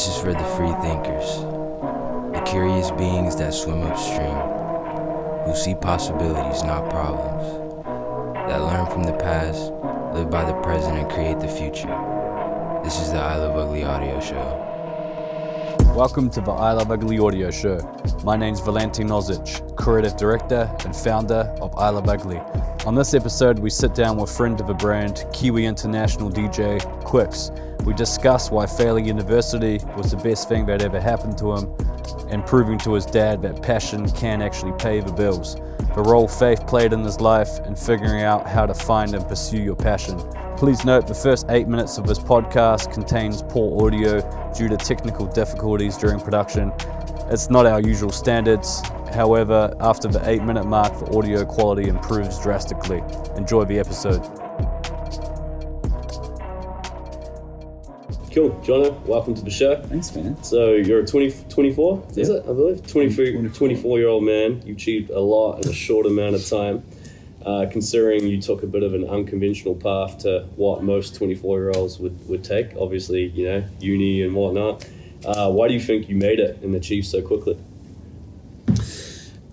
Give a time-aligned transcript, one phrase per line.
[0.00, 1.42] This is for the free thinkers,
[2.32, 4.34] the curious beings that swim upstream,
[5.44, 7.84] who see possibilities, not problems,
[8.48, 9.70] that learn from the past,
[10.14, 11.94] live by the present, and create the future.
[12.82, 14.66] This is the I Love Ugly audio show.
[15.94, 17.78] Welcome to the I Love Ugly audio show.
[18.24, 22.40] My name's Valentin Ozich, creative director and founder of I Love Ugly.
[22.86, 27.50] On this episode, we sit down with friend of the brand, Kiwi international DJ Quix.
[27.84, 31.74] We discuss why failing university was the best thing that ever happened to him
[32.28, 35.56] and proving to his dad that passion can actually pay the bills.
[35.94, 39.60] The role faith played in his life and figuring out how to find and pursue
[39.62, 40.18] your passion.
[40.56, 44.20] Please note the first eight minutes of this podcast contains poor audio
[44.56, 46.72] due to technical difficulties during production.
[47.30, 48.82] It's not our usual standards.
[49.12, 53.02] However, after the eight minute mark, the audio quality improves drastically.
[53.36, 54.39] Enjoy the episode.
[58.32, 58.50] Cool.
[58.62, 59.82] Jono, welcome to the show.
[59.82, 60.40] Thanks, man.
[60.44, 62.86] So you're a 20, 24, is it, I believe?
[62.86, 63.56] 23, 24.
[63.56, 64.62] 24 year old man.
[64.64, 66.84] You achieved a lot in a short amount of time.
[67.44, 71.72] Uh, considering you took a bit of an unconventional path to what most 24 year
[71.74, 74.86] olds would, would take, obviously, you know, uni and whatnot.
[75.24, 77.58] Uh, why do you think you made it and achieved so quickly?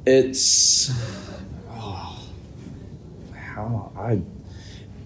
[0.06, 0.91] It's
[1.72, 2.30] oh,
[3.34, 4.22] how I.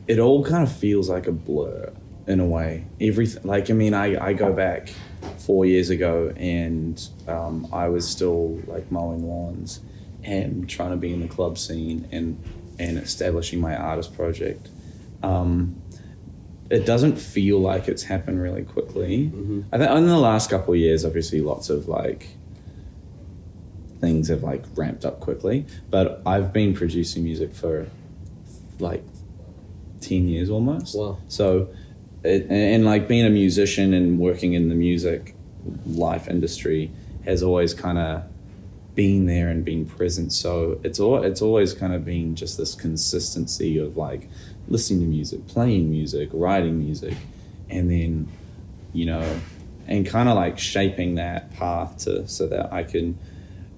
[0.10, 1.94] It all kind of feels like a blur
[2.32, 2.86] in a way.
[3.00, 4.90] Everything, like I mean, I I go back
[5.38, 9.82] four years ago and um, I was still like mowing lawns
[10.24, 12.42] and trying to be in the club scene and
[12.80, 14.70] and establishing my artist project.
[15.22, 15.82] Um,
[16.70, 19.32] it doesn't feel like it's happened really quickly.
[19.74, 22.30] I think in the last couple of years, obviously, lots of like
[24.00, 25.66] things have like ramped up quickly.
[25.90, 27.88] But I've been producing music for
[28.80, 29.04] like
[30.00, 30.98] ten years almost.
[30.98, 31.20] Wow.
[31.28, 31.70] So,
[32.24, 35.36] it, and, like being a musician and working in the music
[35.86, 36.92] life industry
[37.26, 38.24] has always kind of
[38.96, 40.34] been there and been present.
[40.34, 44.30] So it's all it's always kind of been just this consistency of like
[44.68, 47.16] listening to music, playing music, writing music,
[47.70, 48.28] and then
[48.94, 49.40] you know,
[49.88, 53.18] and kind of like shaping that path to so that I can,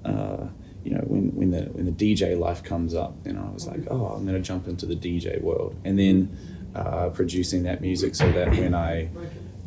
[0.04, 0.48] uh,
[0.84, 3.68] you know, when when the when the DJ life comes up, you know, I was
[3.68, 6.36] like, oh, I'm gonna jump into the DJ world, and then
[6.76, 9.10] uh, producing that music so that when I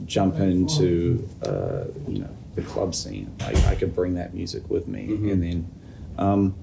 [0.06, 4.88] jump into uh, you know the club scene, like I could bring that music with
[4.88, 5.70] me, and then
[6.18, 6.54] um,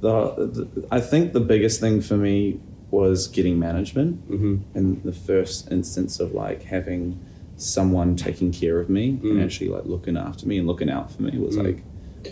[0.00, 2.60] the, the I think the biggest thing for me
[2.90, 4.56] was getting management Mm-hmm.
[4.78, 7.18] in the first instance of like having
[7.56, 9.44] someone taking care of me and Mm.
[9.44, 11.64] actually like looking after me and looking out for me was Mm.
[11.64, 11.82] like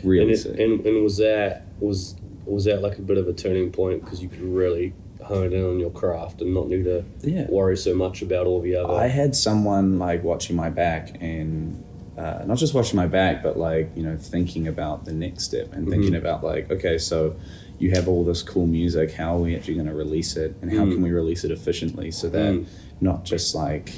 [0.05, 0.59] really and, it, sick.
[0.61, 2.15] and and was that was
[2.47, 4.93] was that like a bit of a turning point because you could really
[5.31, 7.47] hone in on your craft and not need to yeah.
[7.49, 11.83] worry so much about all the other I had someone like watching my back and
[12.19, 15.73] uh, not just watching my back, but like you know thinking about the next step
[15.73, 16.19] and thinking Mhm.
[16.23, 17.35] about like okay, so
[17.79, 19.13] you have all this cool music.
[19.13, 20.93] How are we actually going to release it, and how Mm.
[20.93, 22.67] can we release it efficiently so that Mm.
[23.01, 23.89] not just like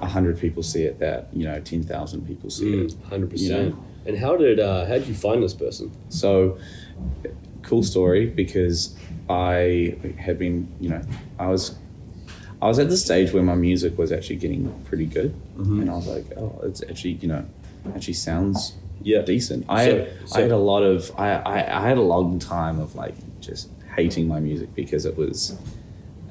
[0.00, 2.86] a hundred people see it, that you know ten thousand people see it.
[2.92, 3.74] Mm, hundred you percent.
[3.74, 3.84] know?
[4.06, 5.90] And how did uh, how did you find this person?
[6.08, 6.56] So,
[7.66, 8.94] cool story because
[9.28, 11.02] I had been, you know,
[11.38, 11.76] I was,
[12.62, 15.82] I was at the stage where my music was actually getting pretty good, Mhm.
[15.82, 17.44] and I was like, oh, it's actually, you know,
[17.94, 18.72] actually sounds
[19.02, 19.22] Yeah.
[19.22, 19.66] decent.
[19.68, 22.38] I So- had, so- I had a lot of, I, I, I had a long
[22.38, 25.56] time of like just hating my music because it was.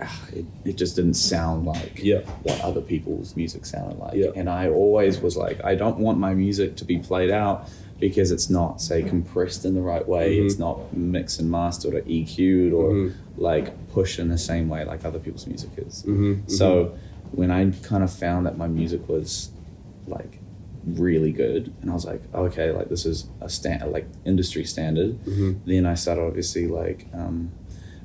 [0.01, 2.19] ah, It, it just didn't sound like Yeah.
[2.43, 4.15] what other people's music sounded like.
[4.15, 4.31] Yeah.
[4.35, 7.69] And I always was like, I don't want my music to be played out
[7.99, 10.37] because it's not, say, compressed in the right way.
[10.37, 10.45] Mhm.
[10.45, 13.13] It's not mixed and mastered or EQ'd or Mhm.
[13.37, 16.03] like pushed in the same way like other people's music is.
[16.07, 16.47] Mm-hmm.
[16.47, 16.93] So
[17.31, 19.49] when I kind of found that my music was
[20.07, 20.39] like
[20.85, 25.15] really good, and I was like, okay, like this is a stand like industry standard.
[25.25, 27.51] hmm Then I started obviously like um,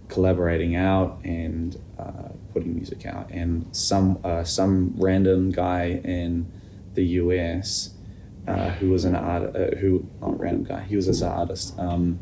[0.09, 6.47] collaborating out and uh, putting music out, and some uh, some random guy in
[6.94, 7.91] the US
[8.50, 11.67] uh, who was an art uh, who not a random guy he was an artist,
[11.79, 12.19] um,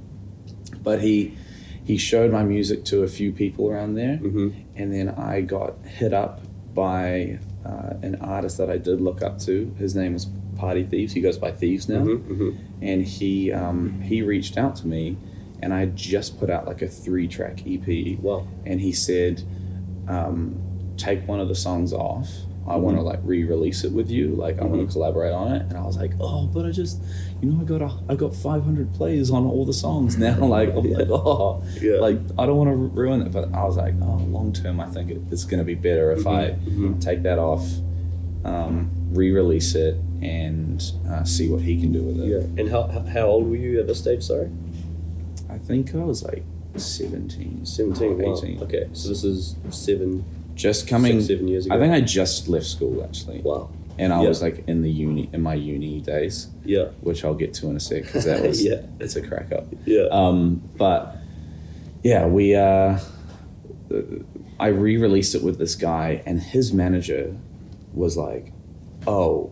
[0.83, 1.37] but he
[1.85, 5.71] he showed my music to a few people around there, hmm and then I got
[6.01, 6.41] hit up
[6.75, 9.75] by uh, an artist that I did look up to.
[9.79, 10.27] His name is
[10.57, 11.13] Party Thieves.
[11.13, 12.51] He goes by Thieves now hmm
[12.81, 15.17] and he um, he reached out to me,
[15.63, 18.47] and I just put out like a three track EP, Wow.
[18.67, 19.43] and he said,
[20.07, 20.61] um,
[20.97, 22.29] take one of the songs off.
[22.69, 24.35] I want to like re-release it with you.
[24.35, 25.63] Like I want to collaborate on it.
[25.63, 27.01] And I was like, oh, but I just,
[27.41, 30.39] you know, I got a, I got 500 plays on all the songs now.
[30.45, 31.97] like I'm like, oh, Yeah.
[31.99, 33.33] like I don't want to ruin it.
[33.33, 36.13] But I was like, oh, long term, I think it, it's going to be better
[36.13, 37.01] if I Mhm.
[37.01, 37.67] take that off,
[38.45, 42.27] um, re-release it, and uh, see what he can do with it.
[42.29, 42.61] Yeah.
[42.61, 42.83] And how
[43.13, 44.23] how old were you at this stage?
[44.25, 44.51] Sorry.
[45.49, 46.45] I think I was like
[46.77, 48.13] 17, 17.
[48.13, 48.37] or Wow.
[48.37, 48.63] 18.
[48.63, 50.25] Okay, so this is seven.
[50.59, 51.15] Just coming.
[51.21, 51.75] Six, seven years ago.
[51.75, 53.71] I think I just left school actually, Wow.
[53.99, 54.29] and I Yeah.
[54.29, 56.89] was like in the uni in my uni days, Yeah.
[57.01, 58.83] which I'll get to in a sec because that was Yeah.
[59.01, 59.67] it's a crack up.
[59.87, 60.07] Yeah.
[60.11, 61.17] Um, but
[62.03, 62.99] yeah, we uh,
[64.61, 67.35] I re-released it with this guy, and his manager
[67.95, 68.53] was like,
[69.07, 69.51] "Oh,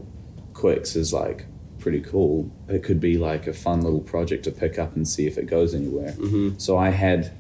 [0.55, 1.47] Quix is like
[1.79, 2.51] pretty cool.
[2.69, 5.47] It could be like a fun little project to pick up and see if it
[5.47, 6.61] goes anywhere." Mhm.
[6.61, 7.31] So I had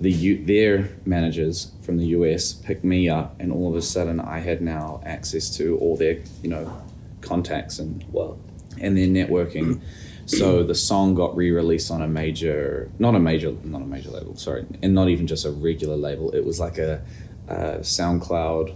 [0.00, 4.20] the U- their managers from the US picked me up, and all of a sudden
[4.20, 6.82] I had now access to all their you know
[7.20, 8.38] contacts and well
[8.80, 9.80] and their networking.
[10.26, 14.34] So the song got re-released on a major, not a major, not a major label,
[14.36, 16.30] sorry, and not even just a regular label.
[16.32, 17.04] It was like a,
[17.46, 18.74] a SoundCloud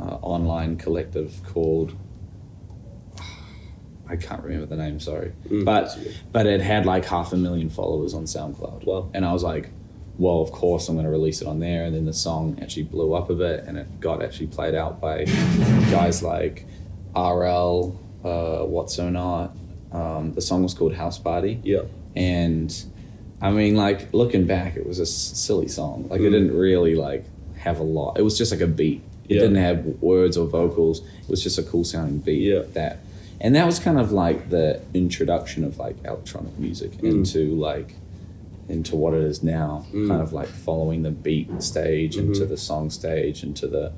[0.00, 1.94] uh, online collective called.
[4.08, 5.96] I can't remember the name, sorry, Mm, but
[6.32, 8.84] but it had like half a million followers on SoundCloud.
[8.86, 9.10] Wow.
[9.12, 9.70] And I was like,
[10.18, 11.84] well, of course I'm going to release it on there.
[11.84, 15.00] And then the song actually blew up a bit, and it got actually played out
[15.00, 15.24] by
[15.90, 16.66] guys like
[17.14, 19.56] RL, uh, What So Not.
[19.92, 21.82] Um, the song was called House Party, Yeah.
[22.14, 22.74] and
[23.40, 26.06] I mean, like looking back, it was a s- silly song.
[26.10, 26.32] Like it Mm.
[26.32, 27.24] didn't really like
[27.58, 28.18] have a lot.
[28.18, 29.02] It was just like a beat.
[29.28, 29.40] It Yeah.
[29.42, 31.00] didn't have words or vocals.
[31.00, 32.42] It was just a cool sounding beat.
[32.42, 32.62] Yeah.
[32.74, 32.98] That,
[33.40, 37.10] and that was kind of like the introduction of like electronic music Mm.
[37.10, 37.94] into like
[38.68, 39.86] into what it is now.
[39.92, 40.08] Mm.
[40.08, 42.48] Kind of like following the beat stage into Mhm.
[42.48, 43.92] the song stage into the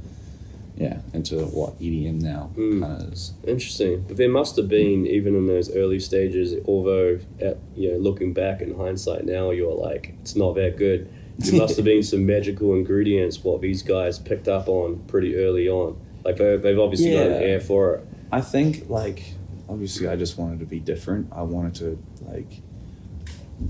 [0.77, 2.81] yeah into what EDM now Mm.
[2.81, 3.33] kind of is.
[3.47, 4.05] Interesting.
[4.07, 8.33] But there must have been, even in those early stages, although, at, you know, looking
[8.33, 11.09] back in hindsight now, you're like, it's not that good.
[11.39, 15.69] There must have been some magical ingredients what these guys picked up on pretty early
[15.69, 15.97] on.
[16.25, 17.49] Like, they- they've obviously got an Yeah.
[17.49, 18.05] air for it.
[18.31, 19.23] I think like
[19.69, 21.27] obviously I just wanted to be different.
[21.33, 21.99] I wanted to
[22.31, 22.61] like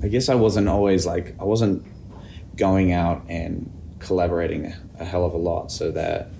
[0.03, 1.85] I guess I wasn't always like I wasn't
[2.57, 3.71] going out and
[4.01, 6.31] collaborating a hell of a lot so that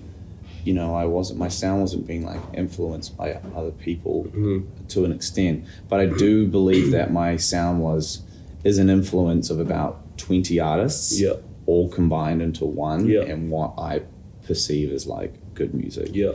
[0.63, 4.65] you know I wasn't my sound wasn't being like influenced by other people Mhm.
[4.89, 8.21] to an extent but I do believe that my sound was
[8.63, 11.33] is an influence of about 20 artists Yeah.
[11.65, 13.21] all combined into one Yeah.
[13.21, 14.01] and what I
[14.45, 16.31] perceive as like good music Yeah.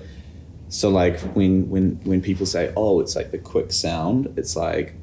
[0.69, 4.95] so like when when when people say, "Oh, it's like the Quix sound," it's like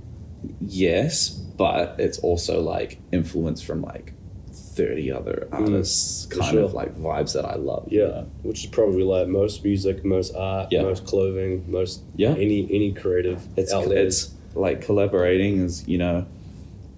[0.60, 4.14] yes, but it's also like influence from like
[4.52, 6.64] thirty other artists, Mm, kind sure.
[6.64, 7.84] of like vibes that I love.
[7.92, 8.08] you Yeah.
[8.08, 8.26] know?
[8.42, 10.82] Which is probably like most music, most art, Yeah.
[10.82, 12.34] most clothing, most Yeah.
[12.46, 14.00] any any creative it's outlet.
[14.06, 16.26] it's like collaborating is you know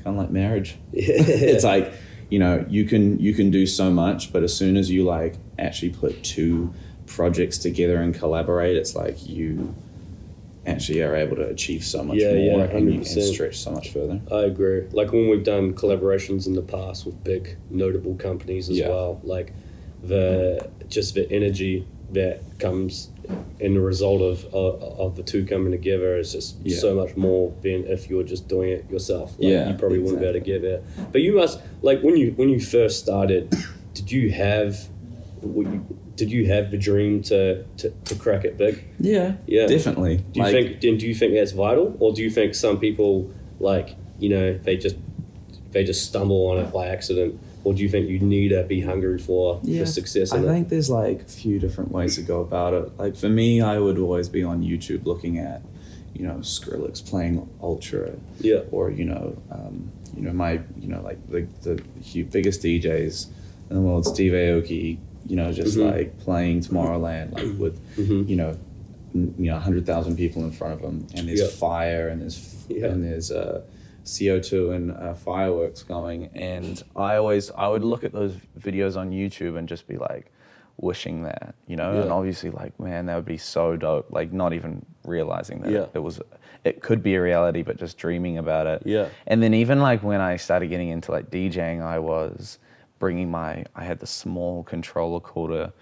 [0.01, 0.69] kind of like marriage.
[0.93, 1.03] Yeah.
[1.53, 1.91] it's like
[2.29, 5.33] you know you can you can do so much, but as soon as you like
[5.59, 6.73] actually put two
[7.05, 9.75] projects together and collaborate, it's like you
[10.65, 13.71] actually are able to achieve so much Yeah, more yeah, and you can stretch so
[13.71, 14.21] much further.
[14.31, 14.87] I agree.
[14.91, 18.89] Like when we've done collaborations in the past with big notable companies as Yeah.
[18.89, 19.53] well, like
[20.03, 23.09] the just the energy that comes
[23.59, 26.77] in the result of of, of the two coming together is just Yeah.
[26.77, 29.31] so much more than if you were just doing it yourself.
[29.39, 30.81] Like, Yeah, you probably wouldn't be able to get there.
[31.11, 33.53] But you must like when you when you first started,
[33.93, 34.87] did you have
[35.41, 38.83] what you, did you have the dream to, to, to crack it big?
[38.99, 39.65] Yeah, Yeah.
[39.67, 40.17] definitely.
[40.17, 40.83] Do you Like, think?
[40.83, 44.53] And do you think that's vital, or do you think some people like you know
[44.57, 44.95] they just
[45.71, 48.81] they just stumble on it by accident, or do you think you need to be
[48.81, 50.45] hungry for Yeah, the success I it?
[50.45, 52.97] think there's like a few different ways to go about it.
[52.99, 55.63] Like for me, I would always be on YouTube looking at,
[56.13, 61.01] you know, Skrillex playing Ultra, Yeah, or you know, um, you know my, you know,
[61.01, 63.27] like the the biggest DJs
[63.71, 65.91] in the world, Steve Aoki, you know, just Mhm.
[65.91, 68.27] like playing Tomorrowland, like with, Mhm.
[68.27, 68.55] you know,
[69.15, 71.47] n- you know, hundred thousand people in front of them, and there's Yeah.
[71.47, 72.87] fire, and there's Yeah.
[72.87, 73.61] and there's uh,
[74.05, 78.97] CO two and uh, fireworks going, and I always I would look at those videos
[78.97, 80.31] on YouTube and just be like
[80.81, 84.11] wishing that, you know, and obviously like man, that would be so dope.
[84.11, 85.85] Like not even realizing that Yeah.
[85.93, 86.19] it was
[86.65, 88.81] it could be a reality, but just dreaming about it.
[88.85, 89.07] Yeah.
[89.27, 92.57] And then even like when I started getting into like DJing, I was
[93.03, 95.73] bringing my I had the small controller called a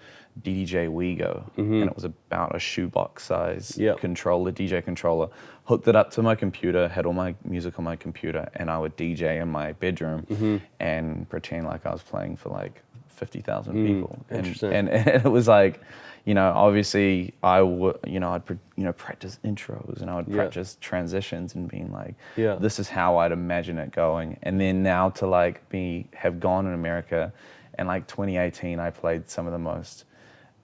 [0.44, 3.96] DDJ Wego, and it was about a shoebox size Mm-hmm.
[4.00, 5.28] Controller, DJ controller.
[5.66, 8.76] Hooked it up to my computer, had all my music on my computer, and I
[8.82, 10.56] would DJ in my bedroom Mm-hmm.
[10.80, 12.82] and pretend like I was playing for like
[13.20, 14.12] fifty thousand Mm, people.
[14.30, 14.72] And, interesting.
[14.72, 14.88] and
[15.26, 15.80] it was like,
[16.24, 20.16] you know, obviously I would, you know, I'd, pr- you know, practice intros and I
[20.16, 20.36] would Yeah.
[20.36, 22.54] practice transitions and being like, Yeah.
[22.56, 24.38] this is how I'd imagine it going.
[24.42, 27.32] And then now to like be, have gone in America
[27.74, 30.04] and like 2018, I played some of the most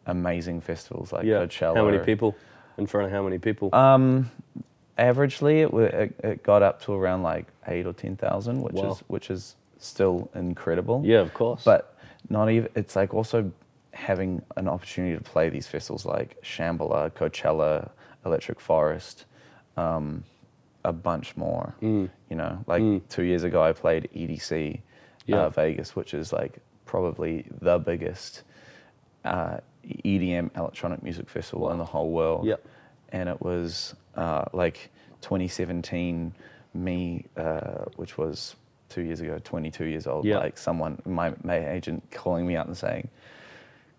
[0.06, 1.38] amazing festivals like yeah.
[1.38, 1.76] Coachella.
[1.76, 2.36] How many people
[2.76, 3.74] in front of how many people?
[3.74, 4.30] Um,
[4.98, 8.92] averagely it, it it got up to around like eight or ten thousand, which Wow.
[8.92, 11.02] is which is still incredible.
[11.04, 11.64] Yeah, of course.
[11.64, 11.96] But
[12.30, 12.68] not even.
[12.74, 13.50] It's like also
[14.02, 17.90] having an opportunity to play these festivals like Shambhala, Coachella,
[18.24, 19.24] Electric Forest,
[19.76, 20.22] um,
[20.84, 21.74] a bunch more.
[21.82, 22.08] Mm.
[22.30, 24.80] You know, like two years ago I played EDC
[25.26, 25.36] Yeah.
[25.46, 28.44] uh, Vegas, which is like probably the biggest
[29.24, 29.58] uh,
[30.04, 32.46] EDM electronic music festival in the whole world.
[32.46, 32.64] Yep.
[33.10, 34.90] And it was uh, like
[35.22, 36.32] 2017,
[36.74, 38.54] me, uh, which was
[38.88, 40.38] two years ago, 22 years old, Yeah.
[40.38, 43.08] like someone, my, my agent calling me up and saying,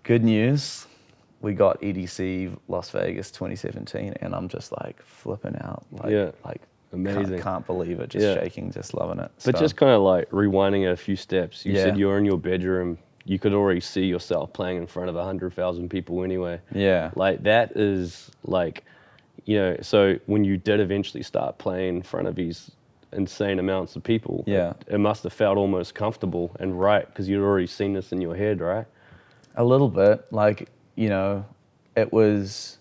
[0.10, 0.88] good news,
[1.42, 4.16] we got EDC Las Vegas 2017.
[4.22, 5.86] And I'm just like flipping out.
[5.92, 6.32] Like, Yeah.
[6.44, 6.62] like
[6.92, 7.26] Amazing.
[7.28, 8.10] Can't, can't believe it.
[8.10, 8.34] Just Yeah.
[8.42, 9.30] shaking, just loving it.
[9.46, 11.64] But So- just kind of like rewinding a few steps.
[11.64, 11.84] You Yeah.
[11.84, 12.98] said you're in your bedroom.
[13.26, 16.60] You could already see yourself playing in front of hundred thousand people anyway.
[16.74, 17.12] Yeah.
[17.16, 18.84] Like that is like,
[19.46, 19.78] you know.
[19.82, 22.72] So when you did eventually start playing in front of these
[23.14, 24.72] insane amounts of people, Yeah.
[24.88, 28.20] it, it must have felt almost comfortable and right because you'd already seen this in
[28.22, 28.88] your head, right?
[29.60, 31.46] A little bit, like you know,
[31.96, 32.78] it was.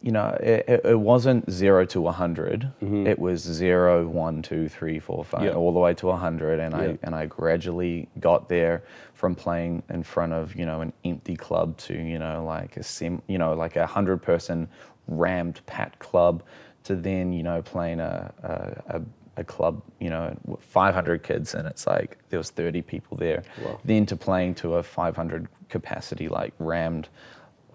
[0.00, 3.06] You know, it, it, wasn't zero to 100 mm-hmm.
[3.06, 5.54] It was zero, one, two, three, four, five, Yeah.
[5.54, 6.80] all the way to hundred, and Yeah.
[6.80, 8.82] I and I gradually got there
[9.14, 12.82] from playing in front of you know an empty club to you know like a
[12.82, 14.68] sim, you know like a hundred person
[15.08, 16.42] rammed packed club,
[16.82, 19.02] to then you know playing a a, a,
[19.36, 23.42] a club you know with 500 kids and it's like there was 30 people there.
[23.64, 23.80] Wow.
[23.84, 27.08] Then to playing to a 500 capacity like rammed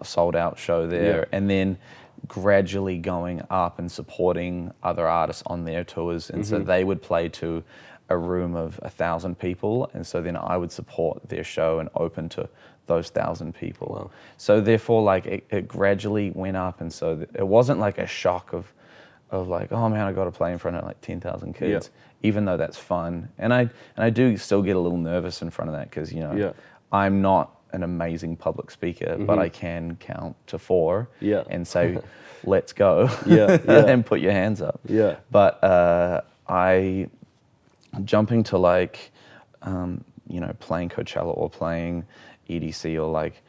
[0.02, 1.36] sold out show there Yeah.
[1.38, 1.76] and then
[2.28, 6.50] gradually going up and supporting other artists on their tours and Mm-hmm.
[6.50, 7.62] so they would play to
[8.08, 11.88] a room of a thousand people and so then i would support their show and
[11.94, 12.48] open to
[12.86, 14.10] those thousand people Wow.
[14.36, 18.52] so therefore like it, it gradually went up and so it wasn't like a shock
[18.52, 18.72] of
[19.30, 21.90] of like oh man i got to play in front of like 10,000 kids
[22.22, 25.50] even though that's fun and i and i do still get a little nervous in
[25.50, 26.52] front of that because you know Yeah.
[26.92, 31.26] i'm not an amazing public speaker but i can count to four Mm-hmm.
[31.26, 31.44] Yeah.
[31.48, 31.98] and say
[32.44, 33.84] let's go Yeah, yeah.
[33.92, 35.16] and put your hands up Yeah.
[35.30, 37.08] but uh, i
[38.04, 39.12] jumping to like
[39.62, 42.04] um, you know playing coachella or playing
[42.48, 43.42] edc or like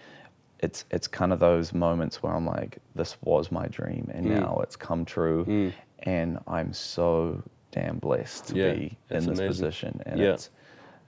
[0.62, 4.40] it's it's kind of those moments where i'm like this was my dream and Mm.
[4.42, 7.42] now it's come true and i'm so
[7.72, 9.48] damn blessed to Yeah, be in this amazing.
[9.48, 10.34] position and Yeah.
[10.34, 10.50] it's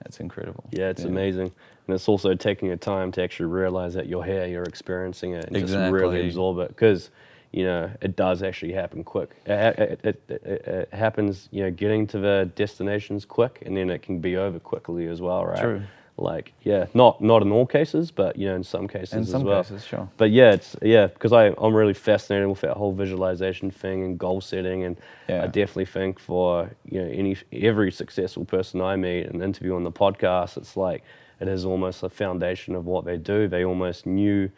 [0.06, 1.50] it's incredible Yeah, it's amazing.
[1.86, 5.44] And it's also taking your time to actually realize that you're here, you're experiencing it,
[5.46, 6.68] and just really absorb it.
[6.68, 7.10] Because,
[7.52, 9.30] you know, it does actually happen quick.
[9.46, 13.88] It, it, it, it, it happens, you know, getting to the destinations quick, and then
[13.88, 15.60] it can be over quickly as well, right?
[15.60, 15.82] True.
[16.16, 19.30] Like, yeah, not not in all cases, but you know, in some cases In as
[19.30, 19.64] some well.
[19.64, 20.08] cases, sure.
[20.16, 24.16] But yeah, it's yeah, because I I'm really fascinated with that whole visualization thing and
[24.16, 24.96] goal setting, and
[25.28, 25.42] Yeah.
[25.42, 29.82] I definitely think for you know any every successful person I meet and interview on
[29.82, 31.02] the podcast, it's like
[31.40, 33.48] it is almost a foundation of what they do.
[33.48, 34.50] They almost knew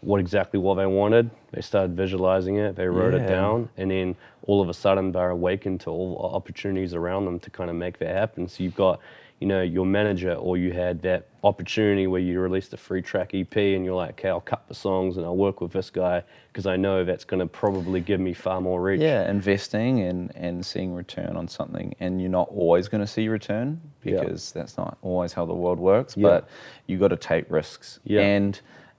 [0.00, 1.30] what exactly what they wanted.
[1.52, 2.76] They started visualizing it.
[2.76, 6.94] They wrote it down, and then all of a sudden they're awakened to all opportunities
[6.94, 8.48] around them to kind of make that happen.
[8.48, 9.00] So you've got
[9.40, 13.34] you know your manager, or you had that opportunity where you released a free track
[13.34, 16.22] EP, and you're like, okay, I'll cut the songs and I'll work with this guy
[16.52, 19.00] because I know that's going to probably give me far more reach.
[19.00, 23.28] Yeah, investing and, and seeing return on something, and you're not always going to see
[23.28, 24.20] return Yeah.
[24.20, 26.16] because that's not always how the world works.
[26.16, 26.22] Yeah.
[26.28, 26.48] But
[26.86, 27.98] you got to take risks.
[28.04, 28.20] Yeah.
[28.22, 28.58] And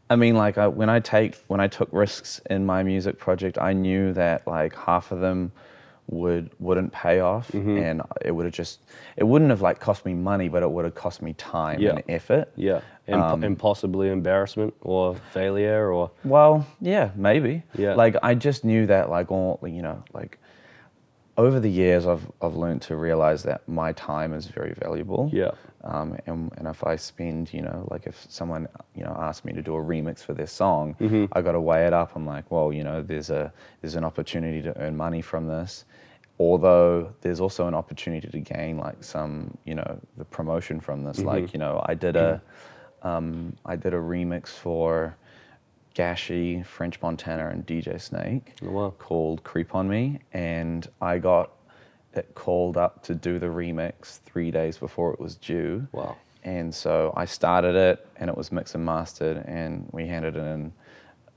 [0.09, 3.57] I mean, like I, when I take when I took risks in my music project,
[3.57, 5.51] I knew that like half of them
[6.07, 7.77] would wouldn't pay off, Mm-hmm.
[7.77, 8.79] and it would have just
[9.17, 11.91] it wouldn't have like cost me money, but it would have cost me time Yeah.
[11.91, 12.49] and effort.
[12.55, 17.63] Yeah, and, Um, and possibly embarrassment or failure or Well, yeah, maybe.
[17.77, 17.95] Yeah.
[17.95, 20.37] Like I just knew that like all you know, like
[21.37, 25.29] over the years I've I've learned to realize that my time is very valuable.
[25.33, 25.51] Yeah.
[25.83, 29.53] Um, and, and if I spend, you know, like if someone, you know, asked me
[29.53, 31.25] to do a remix for their song, Mm-hmm.
[31.33, 32.15] I got to weigh it up.
[32.15, 35.85] I'm like, well, you know, there's a there's an opportunity to earn money from this,
[36.39, 41.17] although there's also an opportunity to gain like some, you know, the promotion from this.
[41.17, 41.27] Mm-hmm.
[41.27, 42.41] Like, you know, I did a
[43.03, 45.15] um, I did a remix for
[45.95, 48.93] Gashi, French Montana, and DJ Snake Oh, wow.
[48.99, 50.19] called Creep on Me.
[50.33, 51.51] And I got
[52.13, 55.87] it called up to do the remix three days before it was due.
[55.91, 56.17] Wow.
[56.43, 60.39] And so I started it and it was mixed and mastered, and we handed it
[60.45, 60.71] in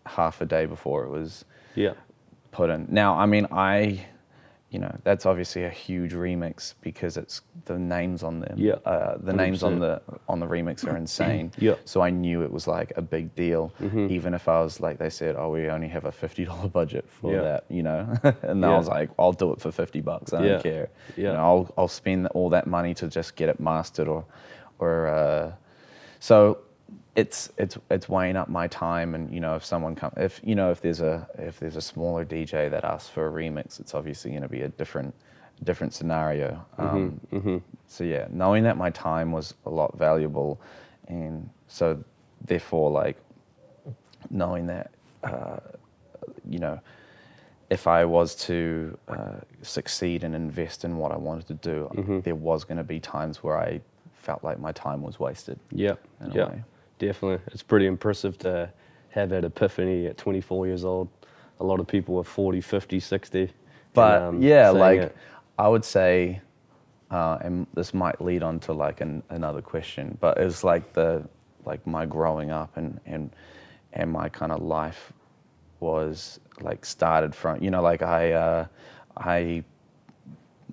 [0.07, 1.95] half a day before it was yeah,
[2.51, 2.87] put in.
[2.91, 4.05] Now, I mean, I
[4.71, 8.55] you know, that's obviously a huge remix because it's the names on them.
[8.59, 11.53] Yeah, Uh, the names on the on the remix are insane.
[11.59, 11.77] Yeah.
[11.87, 15.09] So I knew it was like a big deal, even if I was like they
[15.11, 17.43] said, oh, we only have a fifty dollar budget for Yeah.
[17.43, 18.71] that, you know, and Yeah.
[18.75, 20.33] I was like, I'll do it for fifty bucks.
[20.35, 20.91] I don't care.
[21.17, 21.29] Yeah.
[21.29, 24.25] You know, I'll I'll spend all that money to just get it mastered or
[24.79, 25.53] or uh,
[26.21, 26.59] so
[27.19, 30.55] it's it's it's weighing up my time and you know if someone come if you
[30.55, 33.93] know if there's a if there's a smaller DJ that asks for a remix it's
[33.93, 35.13] obviously going to be a different
[35.65, 37.21] different scenario um,
[37.89, 40.61] so yeah knowing that my time was a lot valuable
[41.09, 41.99] and so
[42.47, 43.17] therefore like
[44.31, 44.93] knowing that
[45.25, 45.59] uh,
[46.49, 46.79] you know
[47.71, 51.91] if I was to uh, succeed and invest in what I wanted to do,
[52.23, 53.81] there was going to be times where I
[54.15, 55.59] felt like my time was wasted.
[55.71, 55.97] Yeah,
[56.33, 56.63] yeah, way.
[56.99, 57.41] Definitely.
[57.53, 58.71] It's pretty impressive to
[59.11, 61.09] have that epiphany at 24 years old.
[61.61, 63.41] A lot of people are 40, 50, 60.
[63.41, 63.53] and,
[63.93, 65.17] But um, yeah, like it.
[65.59, 66.41] I would say,
[67.11, 71.29] uh, and this might lead on to like an, another question, but it's like the
[71.65, 73.31] like my growing up and and
[73.93, 75.13] and my kind of life
[75.81, 78.67] was like started from you know like I uh,
[79.17, 79.65] I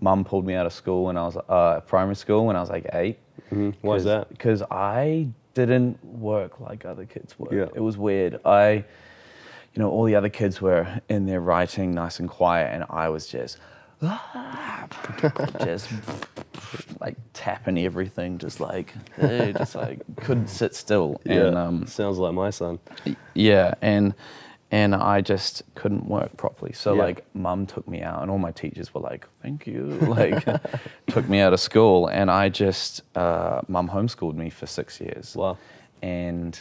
[0.02, 2.70] mum pulled me out of school when I was uh, primary school when I was
[2.70, 3.18] like eight.
[3.52, 3.74] Mhm.
[3.82, 4.30] Why is that?
[4.30, 7.52] Because I didn't work like other kids work.
[7.52, 7.68] Yeah.
[7.74, 8.40] It was weird.
[8.46, 8.72] I,
[9.74, 13.10] you know, all the other kids were in there writing nice and quiet, and I
[13.10, 13.58] was just,
[15.64, 15.90] just
[17.00, 21.20] like tapping everything, just like, hey, just like couldn't sit still.
[21.26, 22.80] yeah, And, um, sounds like my son.
[23.34, 24.14] yeah, and
[24.72, 26.74] and I just couldn't work properly.
[26.74, 27.04] So Yeah.
[27.04, 30.46] like, mum took me out, and all my teachers were like, "Thank you," like,
[31.08, 35.36] took me out of school, and I just uh, mum homeschooled me for six years.
[35.36, 35.58] Wow.
[36.02, 36.60] And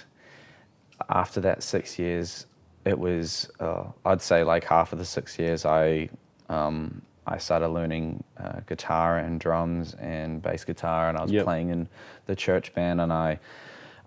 [1.08, 2.46] after that six years,
[2.84, 6.08] it was uh, I'd say like half of the six years I
[6.48, 11.44] um, I started learning uh, guitar and drums and bass guitar, and I was Yep.
[11.44, 11.88] playing in
[12.26, 13.38] the church band, and I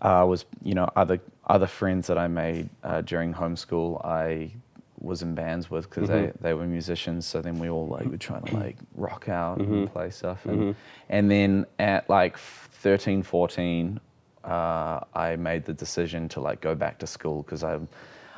[0.01, 4.51] uh, was you know other other friends that I made uh, during homeschool I
[4.99, 8.17] was in bands with because they, they were musicians so then we all like were
[8.17, 10.45] trying to like rock out and play stuff.
[10.45, 10.75] And,
[11.09, 13.99] and then at like 13 14
[14.43, 17.79] uh, I made the decision to like go back to school because I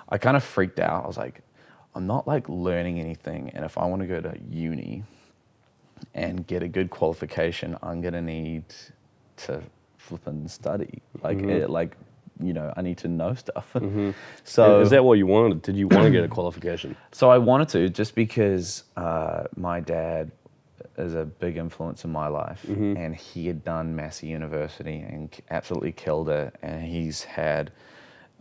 [0.09, 1.03] I kind of freaked out.
[1.03, 1.41] I was like
[1.95, 5.03] I'm not like learning anything and if I want to go to uni
[6.13, 8.63] and get a good qualification, I'm gonna need
[9.37, 9.61] to
[9.97, 11.01] flip and study.
[11.23, 11.95] Like, it, like
[12.39, 13.67] you know, I need to know stuff.
[13.79, 14.11] Mm-hmm.
[14.43, 15.61] So is that what you wanted?
[15.61, 16.97] Did you want to get a qualification?
[17.11, 20.31] so I wanted to just because uh, my dad
[20.97, 22.97] is a big influence in my life, mm-hmm.
[22.97, 27.71] and he had done Massey University and absolutely killed it, and he's had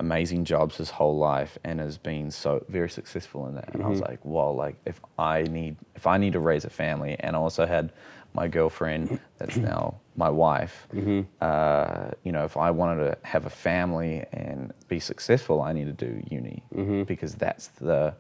[0.00, 3.74] amazing jobs his whole life and has been so very successful in that.
[3.74, 4.10] And I was mm-hmm.
[4.10, 7.38] like, well, like if I need if I need to raise a family, and I
[7.38, 7.92] also had
[8.38, 9.72] my girlfriend that's mm-hmm.
[9.72, 10.86] now my wife.
[10.94, 11.20] Mm-hmm.
[11.40, 15.86] Uh, you know, if I wanted to have a family and be successful, I need
[15.86, 17.02] to do uni mm-hmm.
[17.02, 18.14] because that's the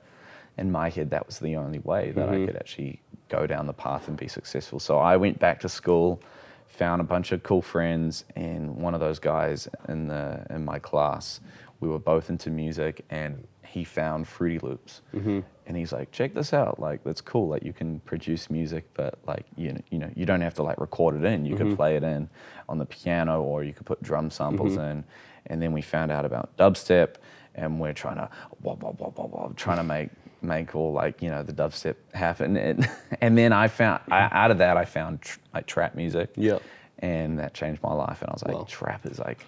[0.56, 3.78] in my head that was the only way that I could actually go down the
[3.86, 4.80] path and be successful.
[4.80, 6.20] So I went back to school,
[6.66, 10.80] found a bunch of cool friends, and one of those guys in the in my
[10.90, 11.40] class,
[11.80, 15.40] we were both into music, and he found Fruity Loops, mm-hmm.
[15.66, 16.80] and he's like, "Check this out!
[16.80, 17.48] Like that's cool.
[17.48, 20.62] Like you can produce music, but like you know, you know, you don't have to
[20.62, 21.44] like record it in.
[21.44, 21.76] You could mm-hmm.
[21.76, 22.28] play it in
[22.68, 24.98] on the piano, or you could put drum samples mm-hmm.
[24.98, 25.04] in."
[25.46, 27.14] And then we found out about dubstep,
[27.54, 28.28] and we're trying to
[28.62, 30.10] wah, wah, wah, wah, wah, trying to make
[30.42, 32.56] make all like you know the dubstep happen.
[32.56, 32.88] And,
[33.20, 36.30] and then I found I, out of that I found tr- like trap music.
[36.36, 36.62] Yep.
[37.00, 38.22] And that changed my life.
[38.22, 38.66] And I was like, Wow.
[38.68, 39.44] trap is like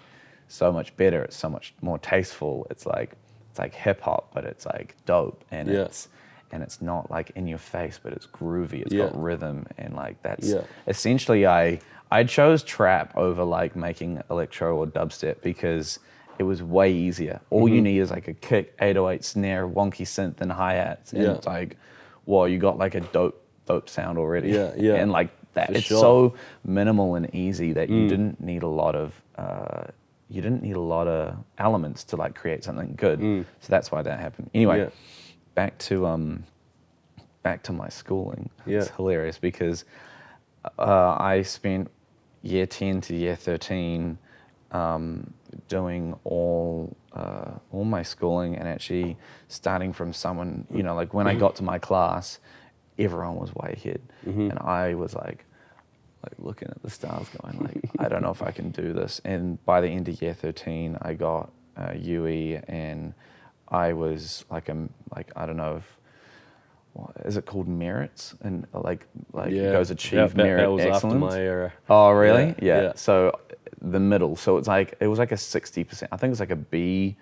[0.47, 1.23] so much better.
[1.23, 2.67] It's so much more tasteful.
[2.69, 3.15] It's like
[3.51, 5.43] it's like hip hop, but it's like dope.
[5.51, 5.81] And Yeah.
[5.81, 6.07] it's
[6.53, 8.81] and it's not like in your face, but it's groovy.
[8.81, 9.05] It's Yeah.
[9.05, 10.61] got rhythm and like that's Yeah.
[10.87, 11.79] essentially I
[12.13, 15.99] I chose trap over like making electro or dubstep because
[16.39, 17.39] it was way easier.
[17.49, 17.75] All Mm-hmm.
[17.75, 21.33] you need is like a kick, 808 snare, wonky synth, and hi hats, and Yeah.
[21.35, 21.77] it's like,
[22.25, 24.49] well, you got like a dope dope sound already.
[24.49, 25.97] Yeah, yeah, and like that, for it's sure.
[25.97, 26.01] Mm.
[26.01, 26.33] so
[26.65, 29.21] minimal and easy that you didn't need a lot of.
[29.37, 29.83] Uh,
[30.31, 33.19] you didn't need a lot of elements to like create something good.
[33.59, 34.49] So that's why that happened.
[34.53, 34.83] Anyway, Mm.
[34.85, 34.89] Yeah.
[35.55, 36.43] back to um,
[37.43, 38.49] back to my schooling.
[38.65, 39.83] It's hilarious because
[40.79, 41.89] uh, I spent
[42.43, 44.17] year 10 to year 13
[44.71, 45.33] um,
[45.67, 49.17] doing all uh, all my schooling and actually
[49.49, 52.39] starting from someone, you know, like when I got to my class,
[52.97, 54.01] everyone was way ahead.
[54.51, 55.43] And I was like,
[56.23, 59.21] like looking at the stars going like, I don't know if I can do this.
[59.25, 63.13] And by the end of year 13, I got uh, UE and
[63.69, 65.97] I was like, a, like, I don't know if
[66.93, 69.69] what is it called merits and like like Yeah.
[69.69, 71.71] it goes achieve That- that- merit that was after my era.
[71.89, 72.47] Oh, really?
[72.47, 72.81] Yeah, Yeah.
[72.81, 72.91] yeah.
[72.95, 73.39] So
[73.81, 74.35] the middle.
[74.35, 76.11] So it's like it was like a sixty percent.
[76.11, 77.15] I think it was like a B,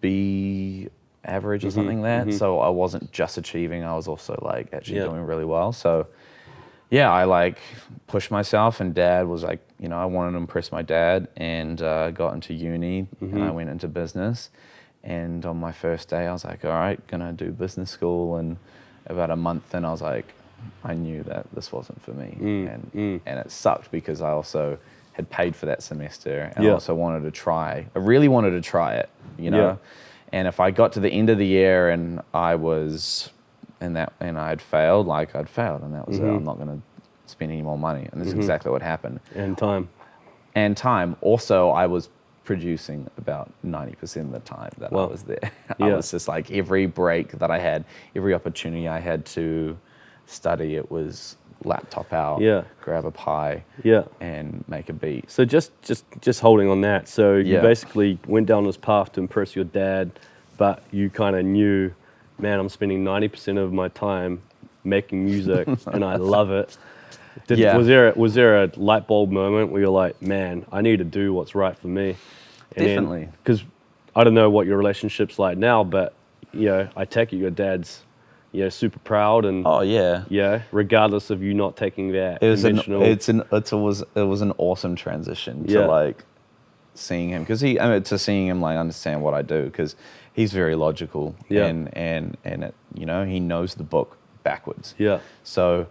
[0.00, 0.88] B
[1.24, 2.34] average Mm-hmm, or something like that.
[2.34, 3.82] So I wasn't just achieving.
[3.82, 5.04] I was also like actually Yeah.
[5.06, 5.72] doing really well.
[5.72, 6.06] So
[6.90, 7.58] yeah, I like
[8.06, 11.80] pushed myself, and Dad was like, you know, I wanted to impress my dad, and
[11.82, 13.54] uh, got into uni, and I mm-hmm.
[13.54, 14.50] went into business.
[15.02, 18.36] And on my first day, I was like, all right, gonna do business school.
[18.36, 18.56] And
[19.06, 20.32] about a month in, I was like,
[20.84, 23.20] I knew that this wasn't for me, mm, and mm.
[23.26, 24.78] and it sucked because I also
[25.12, 27.86] had paid for that semester, and I also wanted to try.
[27.94, 29.68] I really wanted to try it, you know.
[29.68, 29.76] Yeah.
[30.32, 33.30] And if I got to the end of the year and I was
[33.80, 36.22] and that and I'd failed, like I'd failed, and that was it.
[36.22, 36.36] Mm-hmm.
[36.36, 38.40] I'm not going to spend any more money, and that's mm-hmm.
[38.40, 39.20] exactly what happened.
[39.34, 39.88] And time.
[40.54, 41.16] And time.
[41.20, 42.08] Also, I was
[42.44, 45.38] producing about 90% of the time that I was there.
[45.78, 45.86] Yeah.
[45.86, 47.84] I was just like every break that I had,
[48.14, 49.76] every opportunity I had to
[50.26, 52.62] study, it was laptop out, Yeah.
[52.80, 54.04] grab a pie, Yeah.
[54.20, 55.30] and make a beat.
[55.30, 57.08] So just just just holding on that.
[57.08, 57.60] So you Yeah.
[57.60, 60.12] basically went down this path to impress your dad,
[60.56, 61.90] but you kind of knew,
[62.38, 64.42] man, I'm spending 90% of my time
[64.84, 66.76] making music and I love it.
[67.46, 67.76] Did, Yeah.
[67.76, 70.98] Was there a, was there a light bulb moment where you're like, man, I need
[70.98, 72.16] to do what's right for me?
[72.74, 73.28] Definitely.
[73.42, 73.62] Because
[74.14, 76.14] I don't know what your relationship's like now, but
[76.52, 78.02] you know, I take it your dad's,
[78.52, 80.24] you know, super proud and Oh, yeah.
[80.30, 84.22] yeah, regardless of you not taking that it was an it's an it's was it
[84.22, 85.86] was an awesome transition to Yeah.
[85.86, 86.24] like
[86.94, 89.96] seeing him because he I mean, to seeing him like understand what I do because
[90.36, 91.66] he's very logical Yeah.
[91.66, 94.10] and and and it, you know he knows the book
[94.44, 95.86] backwards yeah, so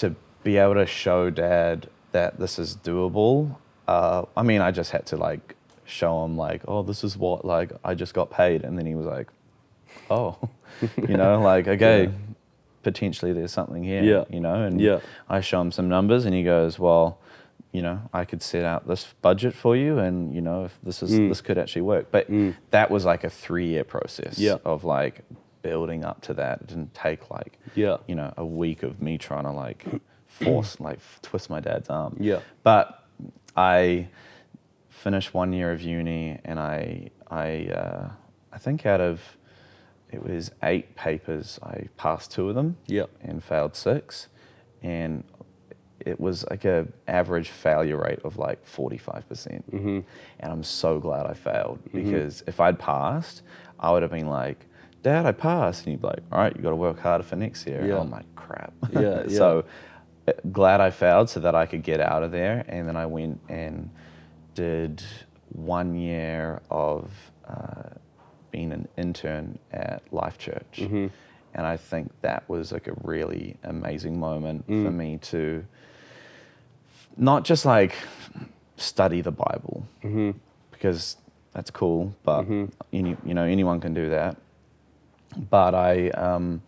[0.00, 0.06] to
[0.42, 5.04] be able to show dad that this is doable uh, I mean I just had
[5.06, 8.76] to like show him like oh this is what like I just got paid and
[8.78, 9.28] then he was like
[10.10, 10.36] oh
[11.08, 12.10] you know like okay Yeah.
[12.82, 14.24] potentially there's something here Yeah.
[14.34, 14.98] you know and Yeah.
[15.28, 17.18] I show him some numbers and he goes, well,
[17.76, 21.02] you know, I could set out this budget for you and, you know, if this
[21.02, 21.28] is, Mm.
[21.28, 22.06] this could actually work.
[22.10, 22.26] But
[22.70, 24.56] that was like a three year process Yeah.
[24.64, 25.20] of like
[25.60, 26.62] building up to that.
[26.62, 27.98] It didn't take like, Yeah.
[28.06, 29.84] you know, a week of me trying to like
[30.26, 32.16] force, like twist my dad's arm.
[32.18, 32.40] Yeah.
[32.62, 33.04] But
[33.54, 34.08] I
[34.88, 38.08] finished one year of uni and I, I, uh,
[38.52, 39.36] I think out of,
[40.10, 44.28] it was eight papers, I passed two of them yeah, and failed six,
[44.82, 45.24] and
[46.06, 49.70] it was like a average failure rate of like forty five percent.
[49.70, 50.00] Mm-hmm.
[50.40, 53.42] And I'm so glad I failed because if I'd passed,
[53.80, 54.66] I would have been like,
[55.02, 57.36] "Dad, I passed," and you'd be like, "All right, you got to work harder for
[57.36, 57.94] next year." Yeah.
[57.94, 59.24] And I'm like, "Crap." Yeah, yeah.
[59.42, 59.64] so
[60.28, 63.06] uh, glad I failed so that I could get out of there, and then I
[63.06, 63.90] went and
[64.54, 65.02] did
[65.50, 67.10] one year of
[67.48, 67.90] uh,
[68.50, 70.76] being an intern at Life Church.
[70.78, 71.06] Mm-hmm.
[71.54, 74.84] And I think that was like a really amazing moment Mm.
[74.84, 75.64] for me to
[77.16, 77.94] not just like
[78.76, 80.30] study the Bible Mm-hmm.
[80.70, 81.16] because
[81.52, 82.44] that's cool, but
[82.92, 84.36] any, you know anyone can do that.
[85.50, 86.62] But I um,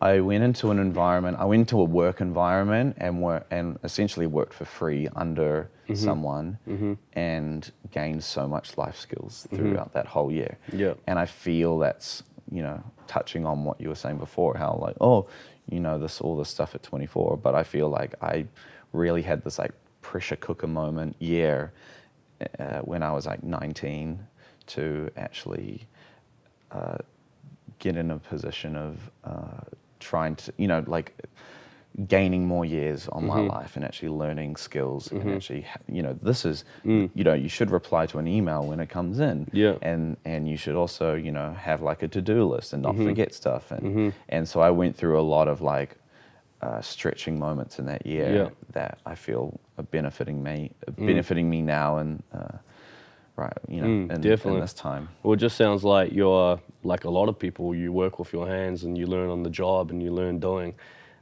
[0.00, 1.36] I went into an environment.
[1.40, 6.04] I went into a work environment and wor- and essentially worked for free under Mm-hmm.
[6.04, 6.58] someone
[7.12, 10.58] and gained so much life skills throughout that whole year.
[10.66, 10.80] Mm-hmm.
[10.80, 10.94] Yeah.
[11.06, 14.96] And I feel that's you know touching on what you were saying before, how like
[15.00, 15.28] oh
[15.70, 18.46] you know this all this stuff at 24, but I feel like I
[18.96, 21.72] really had this like pressure cooker moment year
[22.58, 24.18] uh, when I was like 19
[24.66, 25.86] to actually
[26.70, 26.98] uh,
[27.78, 29.60] get in a position of uh,
[30.00, 31.14] trying to, you know, like
[32.08, 36.44] gaining more years on my life and actually learning skills and actually, you know, this
[36.44, 36.64] is,
[37.14, 39.48] you know, you should reply to an email when it comes in.
[39.52, 39.76] Yeah.
[39.80, 43.32] And and you should also, you know, have like a to-do list and not forget
[43.34, 43.70] stuff.
[43.70, 45.96] And and so I went through a lot of like
[46.62, 48.48] uh, stretching moments in that year Yeah.
[48.72, 52.22] that I feel are benefiting me, benefiting me now and.
[52.32, 52.58] Uh,
[53.38, 54.54] Right, you know, Mm, in, definitely.
[54.54, 55.10] in this time.
[55.22, 57.74] Well, it just sounds like you're like a lot of people.
[57.74, 60.74] You work with your hands and you learn on the job and you learn doing.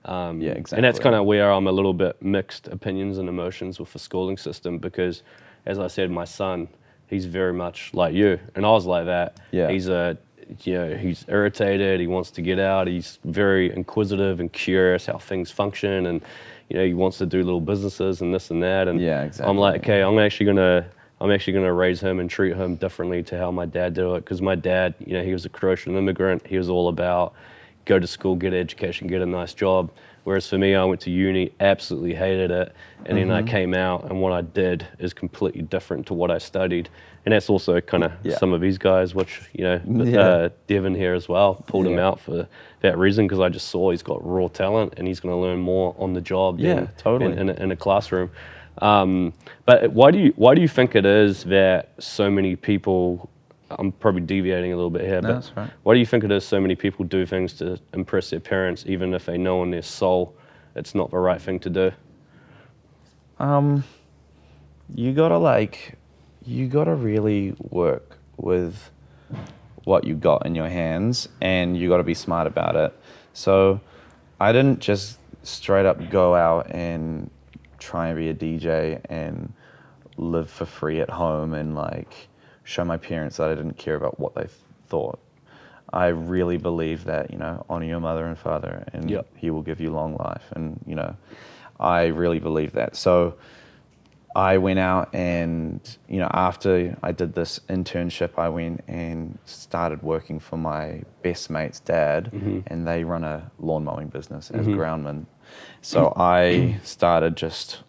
[0.05, 3.81] Um, Yeah, And that's kind of where I'm a little bit mixed opinions and emotions
[3.81, 5.25] with the schooling system because,
[5.66, 6.68] as I said, my son,
[7.09, 9.40] he's very much like you, and I was like that.
[9.51, 9.68] Yeah.
[9.73, 10.16] He's a,
[10.62, 12.00] you know, he's irritated.
[12.00, 12.87] He wants to get out.
[12.87, 16.22] He's very inquisitive and curious how things function, and
[16.68, 18.88] you know, he wants to do little businesses and this and that.
[18.88, 19.50] And Yeah, exactly.
[19.50, 20.87] I'm like, okay, I'm actually gonna
[21.20, 24.24] I'm actually gonna raise him and treat him differently to how my dad did it
[24.24, 26.46] because my dad, you know, he was a Croatian immigrant.
[26.46, 27.35] He was all about
[27.85, 29.90] go to school, get an education, get a nice job.
[30.25, 32.75] Whereas for me, I went to uni, absolutely hated it,
[33.07, 33.49] and then I Mm-hmm.
[33.49, 36.89] came out, and what I did is completely different to what I studied,
[37.27, 38.39] and that's also kind of Yeah.
[38.39, 40.21] some of these guys, which you know, Yeah.
[40.21, 42.49] uh, Devin here as well, pulled him out for
[42.81, 45.59] that reason because I just saw he's got raw talent, and he's going to learn
[45.61, 47.33] more on the job Yeah, than totally.
[47.33, 48.31] in, in, a, in a classroom.
[48.79, 49.35] Um,
[49.67, 53.31] but why do you why do you think it is that so many people?
[53.79, 55.71] I'm probably deviating a little bit here, No, but right.
[55.83, 58.85] why do you think it is so many people do things to impress their parents,
[58.87, 60.35] even if they know in their soul
[60.75, 61.93] it's not the right thing to do?
[63.39, 63.85] Um,
[64.95, 65.95] you gotta like,
[66.45, 68.91] you gotta really work with
[69.85, 72.99] what you got in your hands, and you gotta be smart about it.
[73.33, 73.81] So,
[74.41, 77.31] I didn't just straight up go out and
[77.79, 79.53] try and be a DJ and
[80.17, 82.29] live for free at home and like
[82.64, 84.53] show my parents that I didn't care about what they th-
[84.87, 85.20] thought.
[85.92, 89.27] I really believe that, you know, honor your mother and father and Yep.
[89.37, 90.44] he will give you long life.
[90.57, 91.14] And, you know,
[91.79, 92.96] I really believe that.
[92.96, 93.35] So
[94.35, 100.03] I went out and, you know, after I did this internship, I went and started
[100.03, 102.61] working for my best mate's dad, mm-hmm.
[102.66, 104.74] and they run a lawn mowing business as mm-hmm.
[104.74, 105.27] groundman.
[105.83, 107.85] So I started just,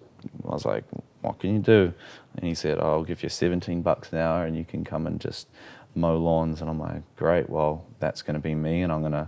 [0.48, 0.84] I was like,
[1.22, 1.94] what can you do?
[2.38, 5.08] And he said, oh, I'll give you 17 bucks an hour and you can come
[5.08, 5.48] and just
[5.94, 6.62] mow lawns.
[6.62, 9.28] And I'm like, great, well, that's going to be me, and I'm going to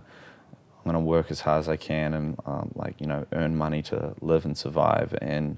[0.87, 3.81] I'm gonna work as hard as I can and um, like you know earn money
[3.83, 5.57] to live and survive and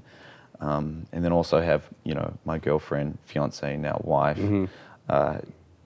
[0.60, 4.40] um, and then also have you know my girlfriend, fiance, now wife.
[5.08, 5.38] Uh,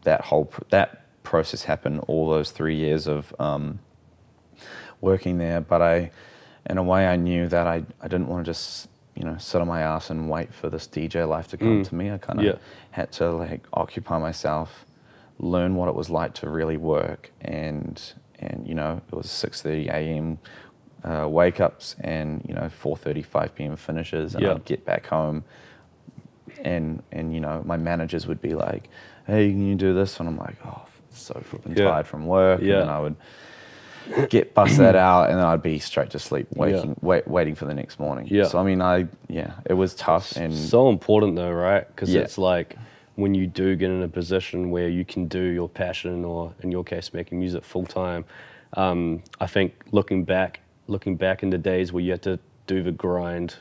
[0.03, 3.79] that whole pr- that process happened all those three years of um,
[5.01, 5.59] working there.
[5.59, 6.11] But I,
[6.69, 9.61] in a way, I knew that I I didn't want to just you know sit
[9.61, 12.11] on my ass and wait for this DJ life to come to me.
[12.11, 12.55] I kind of Yeah.
[12.91, 14.85] had to like occupy myself,
[15.39, 18.01] learn what it was like to really work, and
[18.39, 20.39] and you know it was 6:30 a.m.
[21.03, 23.75] Uh, wake ups and you know 4:30 5 p.m.
[23.75, 24.51] finishes, and Yeah.
[24.53, 25.43] I'd get back home,
[26.63, 28.89] and and you know my managers would be like,
[29.27, 31.85] "Hey, can you do this?" And I'm like, "Oh, so flipping Yeah.
[31.91, 32.73] tired from work," Yeah.
[32.73, 33.15] and then I would
[34.29, 37.65] get bust that out, and then I'd be straight to sleep, waking, wait, waiting for
[37.65, 38.27] the next morning.
[38.29, 38.45] Yeah.
[38.45, 41.87] So I mean, I yeah, it was tough, and so important though, right?
[41.87, 42.21] Because Yeah.
[42.21, 42.77] it's like
[43.15, 46.71] when you do get in a position where you can do your passion, or in
[46.71, 48.25] your case, making music full time.
[48.75, 52.81] Um, I think looking back, looking back in the days where you had to do
[52.81, 53.55] the grind,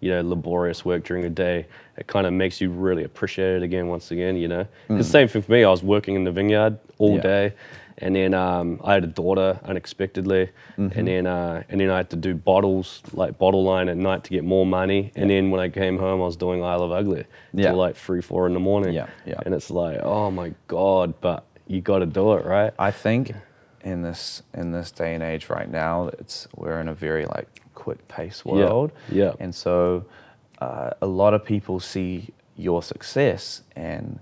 [0.00, 3.62] you know, laborious work during the day, it kind of makes you really appreciate it
[3.62, 3.88] again.
[3.88, 5.64] Once again, you know, the same thing for me.
[5.64, 7.16] I was working in the vineyard all Mm.
[7.16, 7.22] Yeah.
[7.22, 7.52] day.
[8.00, 10.98] And then um, I had a daughter unexpectedly, Mm-hmm.
[10.98, 14.22] and then uh, and then I had to do bottles like bottle line at night
[14.24, 15.10] to get more money.
[15.16, 17.68] And then when I came home, I was doing I Love Ugly Yeah.
[17.70, 18.92] till like three, four in the morning.
[18.94, 19.40] Yeah, yeah.
[19.44, 22.72] And it's like, oh my god, but you got to do it, right?
[22.78, 23.32] I think
[23.82, 27.48] in this in this day and age right now, it's we're in a very like
[27.74, 28.92] quick pace world.
[29.10, 29.32] yeah.
[29.40, 30.04] And so
[30.60, 34.18] uh, a lot of people see your success and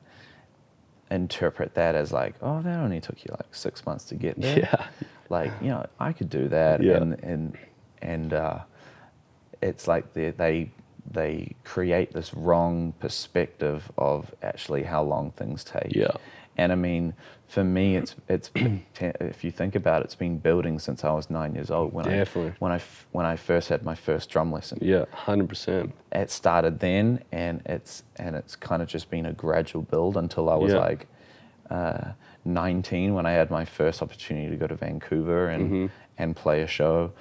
[1.11, 4.59] interpret that as like, oh, that only took you like six months to get there.
[4.59, 4.87] Yeah.
[5.29, 6.83] Like you know, I could do that.
[6.83, 6.97] Yeah.
[6.97, 7.59] And and
[8.03, 8.59] and uh,
[9.61, 10.71] it's like they they
[11.11, 15.95] they create this wrong perspective of actually how long things take.
[15.95, 16.13] Yeah.
[16.57, 17.15] And I mean,
[17.49, 18.51] for me, it's it's
[19.01, 21.93] if you think about it, it's been building since I was nine years old.
[21.93, 22.51] When Definitely.
[22.53, 22.81] I when I
[23.13, 25.95] when I first had my first drum lesson, Yeah, hundred percent.
[26.13, 30.49] it started then, and it's and it's kind of just been a gradual build until
[30.51, 30.79] I was Yeah.
[30.79, 31.07] like
[31.71, 32.13] uh,
[32.45, 35.87] 19 when I had my first opportunity to go to Vancouver and Mm-hmm.
[36.19, 37.13] and play a show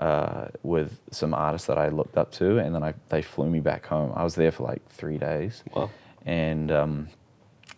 [0.00, 3.60] uh, with some artists that I looked up to, and then I they flew me
[3.60, 4.12] back home.
[4.14, 5.90] I was there for like three days, Wow.
[6.24, 7.08] and um,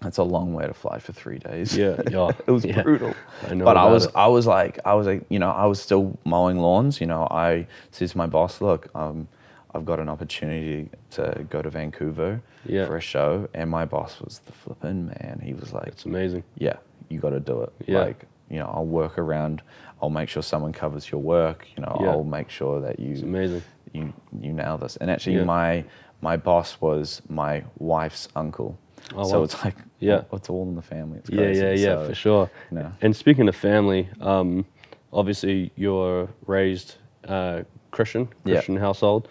[0.00, 1.76] that's a long way to fly for three days.
[1.76, 2.82] Yeah, yeah, it was yeah.
[2.82, 3.14] brutal.
[3.48, 4.12] I know but I was it.
[4.14, 7.00] I was like I was like you know I was still mowing lawns.
[7.00, 9.28] You know I said to my boss, look, um,
[9.74, 12.87] I've got an opportunity to go to Vancouver Yeah.
[12.87, 15.40] for a show, and my boss was the flippin' man.
[15.42, 16.44] He was like, It's amazing.
[16.56, 16.76] yeah,
[17.08, 17.72] you got to do it.
[17.87, 18.00] Yeah.
[18.04, 19.62] Like you know I'll work around.
[20.00, 21.66] I'll make sure someone covers your work.
[21.76, 22.11] You know Yeah.
[22.11, 23.62] I'll make sure that you It's amazing.
[23.92, 24.96] you you nail this.
[24.96, 25.44] And actually, Yeah.
[25.44, 25.84] my
[26.20, 28.78] my boss was my wife's uncle.
[29.14, 29.44] Oh, so wow.
[29.44, 30.22] it's like Yeah.
[30.32, 31.18] it's all in the family.
[31.18, 31.61] It's Yeah, crazy.
[31.62, 32.50] yeah, yeah, So, for sure.
[32.70, 32.92] you know.
[33.02, 34.64] And speaking of family, um,
[35.12, 38.54] obviously you're raised uh, Christian, Yeah.
[38.54, 39.28] Christian household.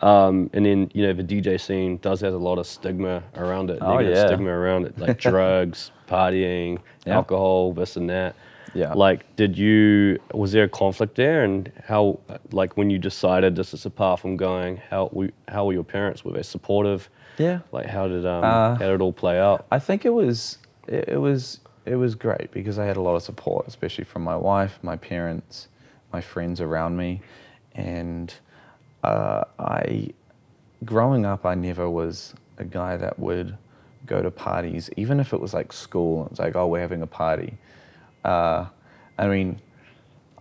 [0.00, 3.70] Um, and then you know the DJ scene does have a lot of stigma around
[3.70, 4.26] it, Oh, yeah.
[4.26, 7.16] stigma around it, like drugs, partying, Yeah.
[7.16, 8.36] alcohol, this and that.
[8.74, 8.92] Yeah.
[8.92, 10.18] Like, did you?
[10.34, 11.42] Was there a conflict there?
[11.42, 12.20] And how?
[12.52, 15.84] Like, when you decided this is a path I'm going, how we, how were your
[15.84, 16.24] parents?
[16.24, 17.08] Were they supportive?
[17.38, 17.60] Yeah.
[17.72, 19.66] Like, how did um, Uh, how did it all play out?
[19.70, 23.16] I think it was it, it was it was great because I had a lot
[23.16, 25.68] of support, especially from my wife, my parents,
[26.12, 27.22] my friends around me,
[27.74, 28.34] and
[29.04, 30.10] uh, I,
[30.84, 33.56] growing up, I never was a guy that would
[34.04, 36.28] go to parties, even if it was like school.
[36.30, 37.56] It's like, oh, we're having a party.
[38.24, 38.66] Uh,
[39.16, 39.60] I mean,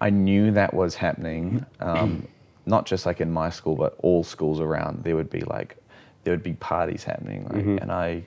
[0.01, 2.27] I knew that was happening, um,
[2.65, 5.03] not just like in my school, but all schools around.
[5.03, 5.76] There would be like,
[6.27, 8.23] there would be parties happening, like, and I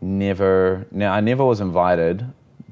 [0.00, 0.86] never.
[0.92, 2.24] Now I never was invited,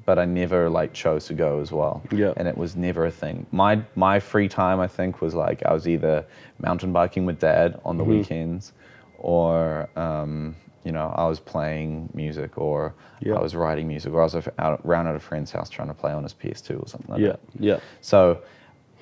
[0.06, 2.02] but I never like chose to go as well.
[2.12, 2.32] Yeah.
[2.36, 3.46] and it was never a thing.
[3.50, 6.24] My my free time, I think, was like I was either
[6.60, 8.72] mountain biking with dad on the weekends,
[9.18, 10.54] or um,
[10.84, 13.34] you know I was playing music, or Yeah.
[13.34, 15.94] I was writing music, or I was out around at a friend's house trying to
[15.94, 17.40] play on his PS2 or something like Yeah, that.
[17.58, 18.38] yeah, So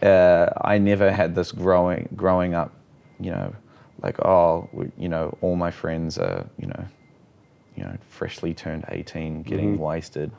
[0.02, 2.72] uh, I never had this growing growing up,
[3.20, 3.52] you know,
[4.02, 6.84] like oh, you know, all my friends are, you know,
[7.76, 10.32] you know, freshly turned 18, getting wasted.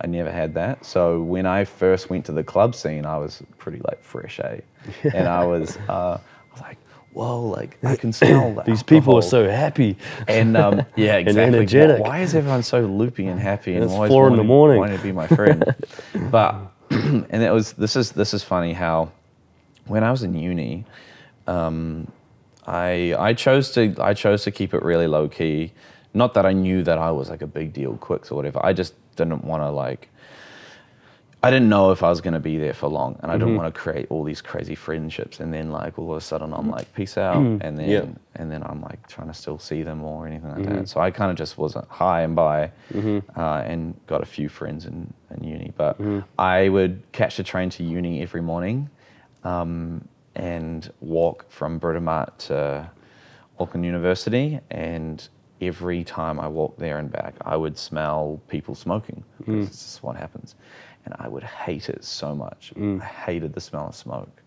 [0.00, 0.84] I never had that.
[0.84, 4.60] So when I first went to the club scene, I was pretty like fresh, eh?
[5.14, 6.18] And I was, uh,
[6.60, 6.76] like,
[7.14, 9.96] whoa, like I can smell that These people are so happy.
[10.28, 11.42] And um, yeah, exactly.
[11.42, 12.00] Why- energetic.
[12.02, 14.78] Why, is everyone so loopy and happy and It's always four in the morning.
[14.78, 15.64] wanting to be my friend?
[16.30, 16.56] but
[16.90, 19.10] and it was this is this is funny how
[19.86, 20.84] when I was in uni,
[21.46, 22.08] um,
[22.66, 25.72] I I chose to I chose to keep it really low key.
[26.12, 28.60] Not that I knew that I was like a big deal Quix or whatever.
[28.64, 30.08] I just didn't want to like.
[31.42, 33.48] I didn't know if I was going to be there for long, and I didn't
[33.48, 33.58] mm-hmm.
[33.58, 35.40] want to create all these crazy friendships.
[35.40, 36.72] And then, like all of a sudden, I'm mm.
[36.72, 37.60] like, peace out, mm.
[37.60, 38.06] and then Yeah.
[38.36, 40.76] and then I'm like trying to still see them or anything like mm-hmm.
[40.76, 40.88] that.
[40.88, 43.18] So I kind of just wasn't high and by, mm-hmm.
[43.38, 45.74] uh, and got a few friends in, in uni.
[45.76, 46.00] But
[46.38, 48.88] I would catch the train to uni every morning,
[49.42, 52.90] um, and walk from Britomart to
[53.58, 54.60] Auckland University.
[54.70, 55.26] And
[55.60, 59.60] every time I walked there and back, I would smell people smoking because hmm.
[59.64, 60.54] this is what happens.
[61.04, 62.72] And I would hate it so much.
[62.74, 62.98] Hmm.
[63.00, 64.42] I hated the smell of smoke.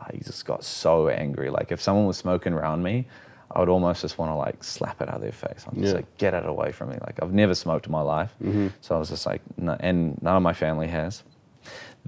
[0.00, 1.50] I just got so angry.
[1.50, 3.06] Like if someone was smoking around me,
[3.54, 5.64] I would almost just want to like slap it out of their face.
[5.66, 5.96] I'm just Yeah.
[5.96, 6.96] like, get it away from me.
[7.00, 8.68] Like I've never smoked in my life, mm-hmm.
[8.80, 11.22] so I was just like, no, and none of my family has.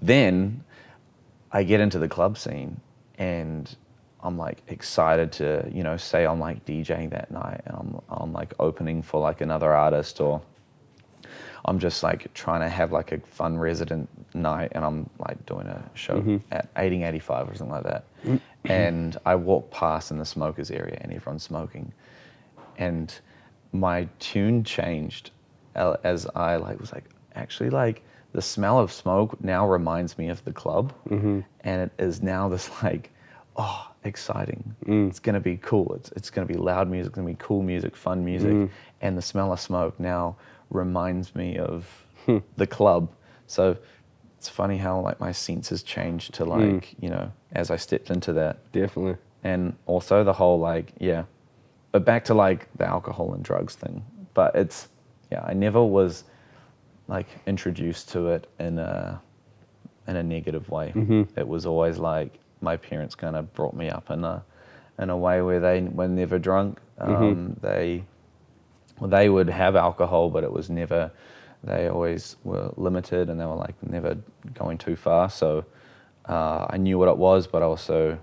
[0.01, 0.65] Then
[1.53, 2.81] I get into the club scene
[3.19, 3.75] and
[4.21, 8.33] I'm like excited to, you know, say I'm like DJing that night and I'm, I'm
[8.33, 10.41] like opening for like another artist or
[11.67, 15.67] I'm just like trying to have like a fun resident night and I'm like doing
[15.67, 16.37] a show mm-hmm.
[16.51, 18.05] at 1885 or something like that.
[18.25, 18.71] Mm-hmm.
[18.71, 21.93] and I walk past in the smokers area and everyone's smoking.
[22.79, 23.15] And
[23.73, 25.33] my tune changed
[25.75, 28.03] as I like was like actually like
[28.35, 30.93] the smell of smoke now reminds me of the club.
[31.09, 31.41] Mm-hmm.
[31.61, 33.11] And it is now this like
[33.57, 34.75] oh exciting.
[34.85, 35.09] Mm.
[35.09, 35.95] It's gonna be cool.
[35.95, 37.11] It's, it's gonna be loud music.
[37.11, 38.51] It's gonna be cool music fun music.
[38.51, 38.73] Mm-hmm.
[39.01, 40.37] And the smell of smoke now
[40.71, 41.89] reminds me of
[42.27, 42.39] hmm.
[42.57, 43.09] the club.
[43.47, 43.77] So
[44.37, 46.51] it's funny how like my senses changed to hmm.
[46.51, 48.73] like you know as i stepped into that.
[48.73, 49.17] Definitely.
[49.45, 51.25] and also the whole like yeah.
[51.93, 54.05] But back to like the alcohol and drugs thing.
[54.35, 54.89] But it's
[55.31, 56.25] yeah i never was
[57.09, 59.21] like introduced to it in a
[60.07, 60.93] in a negative way.
[61.37, 64.43] It was always like my parents kind of brought me up in a
[64.99, 66.79] in a way where they were never drunk.
[66.99, 68.05] Um, they
[69.01, 71.11] well, they would have alcohol but it was never
[71.65, 74.17] they always were limited and they were like never
[74.55, 75.29] going too far.
[75.31, 75.65] So
[76.27, 78.19] uh, i knew what it was but i also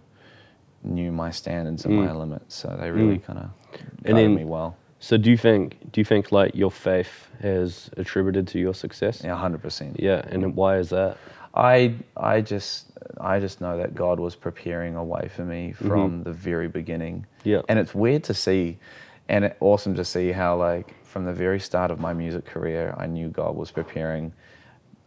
[0.83, 4.75] knew my standards and my limits, so they really kind of guided then- me well.
[5.01, 9.21] So do you think do you think like your faith has attributed to your success?
[9.23, 9.99] Yeah, hundred percent.
[9.99, 11.17] Yeah, and why is that?
[11.55, 15.87] I I just I just know that God was preparing a way for me mm-hmm.
[15.87, 17.25] from the very beginning.
[17.43, 17.61] Yeah.
[17.67, 18.77] And it's weird to see
[19.27, 22.93] and it, awesome to see how like from the very start of my music career
[22.95, 24.31] I knew God was preparing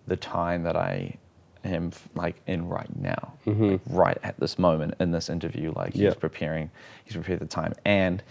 [0.08, 1.16] the time that I
[1.64, 3.34] am like in right now.
[3.46, 3.70] Mm-hmm.
[3.70, 6.08] Like, right at this moment in this interview like Yeah.
[6.08, 6.68] he's preparing
[7.04, 8.24] he's prepared the time and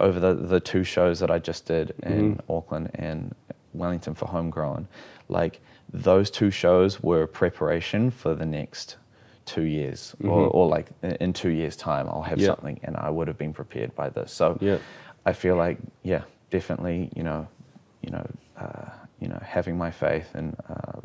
[0.00, 3.34] over the, the two shows that I just did in Auckland and
[3.74, 4.88] Wellington for Homegrown,
[5.28, 5.60] like
[5.92, 8.96] those two shows were preparation for the next
[9.44, 12.48] two years, or, or like in- in two years' time, I'll have Yeah.
[12.48, 14.30] something and I would have been prepared by this.
[14.32, 14.78] So Yeah.
[15.24, 17.48] I feel like, yeah, definitely, you know,
[18.02, 18.26] you know,
[18.58, 21.00] uh, you know, having my faith and, uh,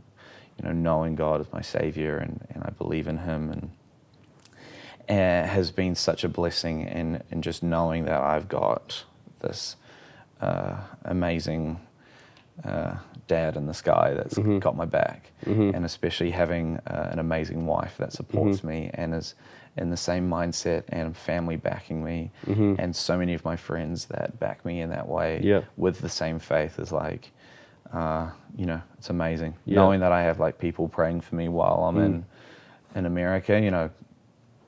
[0.58, 3.72] you know, knowing God as my savior and, and I believe in him and,
[5.10, 9.04] uh, has been such a blessing in, in just knowing that I've got
[9.42, 9.76] this
[10.42, 11.80] uh, amazing
[12.64, 12.96] uh,
[13.28, 17.98] dad in the sky that's got my back, and especially having uh, an amazing wife
[17.98, 19.36] that supports me and is
[19.76, 24.40] in the same mindset and family backing me, and so many of my friends that
[24.40, 25.62] back me in that way Yeah.
[25.78, 27.32] with the same faith is like,
[27.92, 29.56] uh, you know, it's amazing.
[29.66, 29.76] Yeah.
[29.78, 32.26] knowing that I have like people praying for me while I'm in
[32.96, 33.60] in America.
[33.60, 33.90] You know,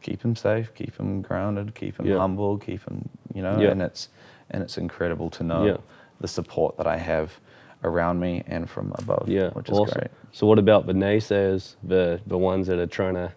[0.05, 2.17] keep them safe, keep them grounded, keep them Yeah.
[2.19, 3.71] humble, keep them, you know, Yeah.
[3.71, 4.09] and it's
[4.51, 5.77] and it's incredible to know Yeah.
[6.21, 7.39] the support that I have
[7.83, 9.99] around me and from above, Yeah, which is awesome.
[9.99, 10.11] great.
[10.31, 13.31] So what about the naysayers, the the ones that are trying to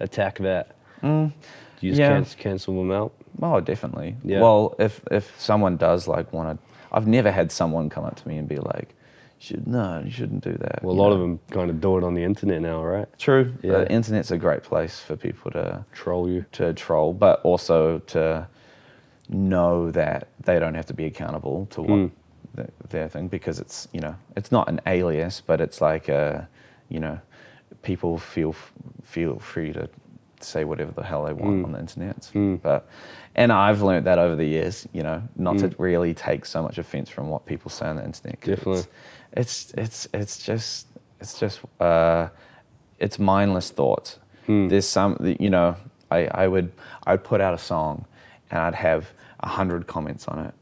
[0.00, 0.74] attack that?
[1.00, 1.30] Do
[1.80, 2.04] you just Mm.
[2.04, 2.18] yeah.
[2.20, 3.12] canc- cancel them out?
[3.40, 4.16] Oh, definitely.
[4.24, 4.40] Yeah.
[4.40, 6.58] Well, if if someone does like want to,
[6.90, 8.97] I've never had someone come up to me and be like, "You
[9.38, 11.14] "Should no, you shouldn't do that." Well, a lot know?
[11.14, 13.06] of them kind of do it on the internet now, right?
[13.18, 13.52] True.
[13.62, 13.78] Yeah.
[13.78, 16.44] The internet's a great place for people to Troll you.
[16.52, 18.46] to troll, but also to
[19.28, 22.10] know that they don't have to be accountable to what Mm.
[22.56, 26.48] th- their thing because it's you know it's not an alias, but it's like a
[26.88, 27.18] you know
[27.82, 28.54] people feel
[29.02, 29.88] feel free to
[30.44, 31.64] say whatever the hell they want Mm.
[31.64, 32.30] on the internet.
[32.34, 32.60] Mm.
[32.62, 32.88] But
[33.34, 35.70] and I've learned that over the years, you know, not Mm.
[35.70, 38.40] to really take so much offense from what people say on the internet.
[38.40, 38.84] Definitely.
[39.32, 40.86] It's, it's it's it's just
[41.20, 42.28] it's just uh,
[42.98, 44.18] it's mindless thoughts.
[44.46, 44.68] Hmm.
[44.68, 45.76] There's some you know
[46.10, 46.72] I, I would
[47.06, 48.06] I'd put out a song
[48.50, 49.10] and I'd have
[49.40, 50.54] a hundred comments on it,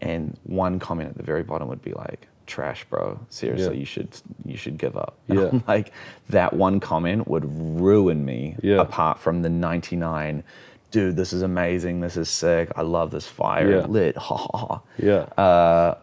[0.00, 3.80] and one comment at the very bottom would be like trash bro seriously Yeah.
[3.80, 4.08] you should
[4.44, 5.48] you should give up And Yeah.
[5.52, 5.92] I'm like
[6.28, 7.44] that one comment would
[7.80, 8.80] ruin me Yeah.
[8.82, 10.42] apart from the 99
[10.90, 13.86] dude this is amazing this is sick i love this fire Yeah.
[13.86, 15.20] lit ha ha ha Yeah.
[15.44, 15.94] uh,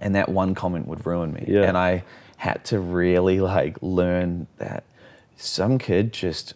[0.00, 1.44] and that one comment would ruin me.
[1.46, 1.62] Yeah.
[1.68, 2.02] And I
[2.36, 4.82] had to really like learn that
[5.36, 6.54] some kid just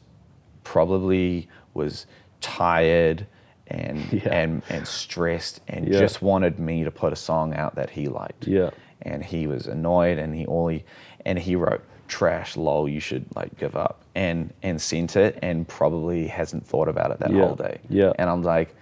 [0.64, 2.06] probably was
[2.40, 3.26] tired
[3.68, 4.28] and Yeah.
[4.30, 5.98] and and stressed and Yeah.
[6.00, 8.46] just wanted me to put a song out that he liked.
[8.46, 8.70] Yeah.
[9.02, 10.84] And he was annoyed and he he
[11.24, 15.68] and he wrote trash lol you should like give up and and sent it and
[15.68, 17.42] probably hasn't thought about it that Yeah.
[17.46, 17.78] whole day.
[17.88, 18.12] Yeah.
[18.18, 18.74] And I'm like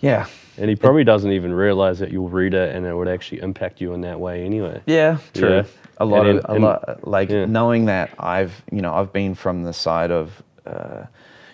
[0.00, 0.26] yeah,
[0.56, 3.80] And he probably doesn't even realize that you'll read it and it would actually impact
[3.80, 4.80] you in that way anyway.
[4.86, 5.64] Yeah, true.
[5.98, 9.64] A lot And of a lot like knowing that I've you know I've been from
[9.64, 11.06] the side of uh,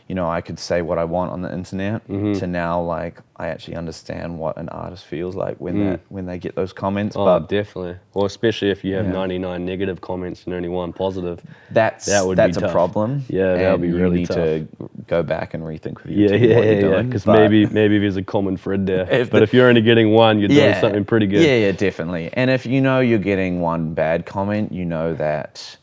[0.09, 2.35] you know I could say what I want on the internet Mm-hmm.
[2.41, 6.39] to now like I actually understand what an artist feels like when that when they
[6.39, 7.17] get those comments.
[7.17, 7.21] Mm.
[7.21, 7.97] Oh, but definitely.
[8.13, 9.13] Well, especially if you have Yeah.
[9.13, 11.41] 99 negative comments and only one positive.
[11.71, 12.73] that's That would be that's a tough.
[12.73, 13.25] problem.
[13.29, 14.69] Yeah, that would be you really need to
[15.09, 16.89] go back and rethink with your Yeah, yeah, what yeah, you're yeah.
[16.97, 17.07] doing.
[17.09, 19.07] Because maybe maybe there's a common thread there.
[19.23, 21.43] If but the- if you're only getting one, you're doing something pretty good.
[21.43, 22.29] Yeah, yeah, definitely.
[22.35, 25.77] And if you know you're getting one bad comment, you know that,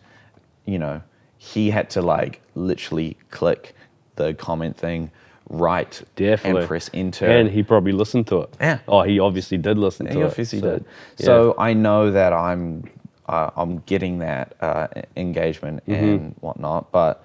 [0.65, 1.01] you know,
[1.37, 3.73] he had to like literally click
[4.15, 5.11] the comment thing,
[5.49, 6.61] right Definitely.
[6.61, 7.25] and press enter.
[7.27, 8.49] And he probably listened to it.
[8.59, 8.79] Yeah.
[8.87, 10.23] Oh, he obviously did listen to he it.
[10.25, 10.85] obviously so, did.
[11.17, 11.25] yeah.
[11.25, 12.89] So I know that I'm,
[13.27, 16.03] uh, I'm getting that uh, engagement Mm-hmm.
[16.05, 17.23] and whatnot, but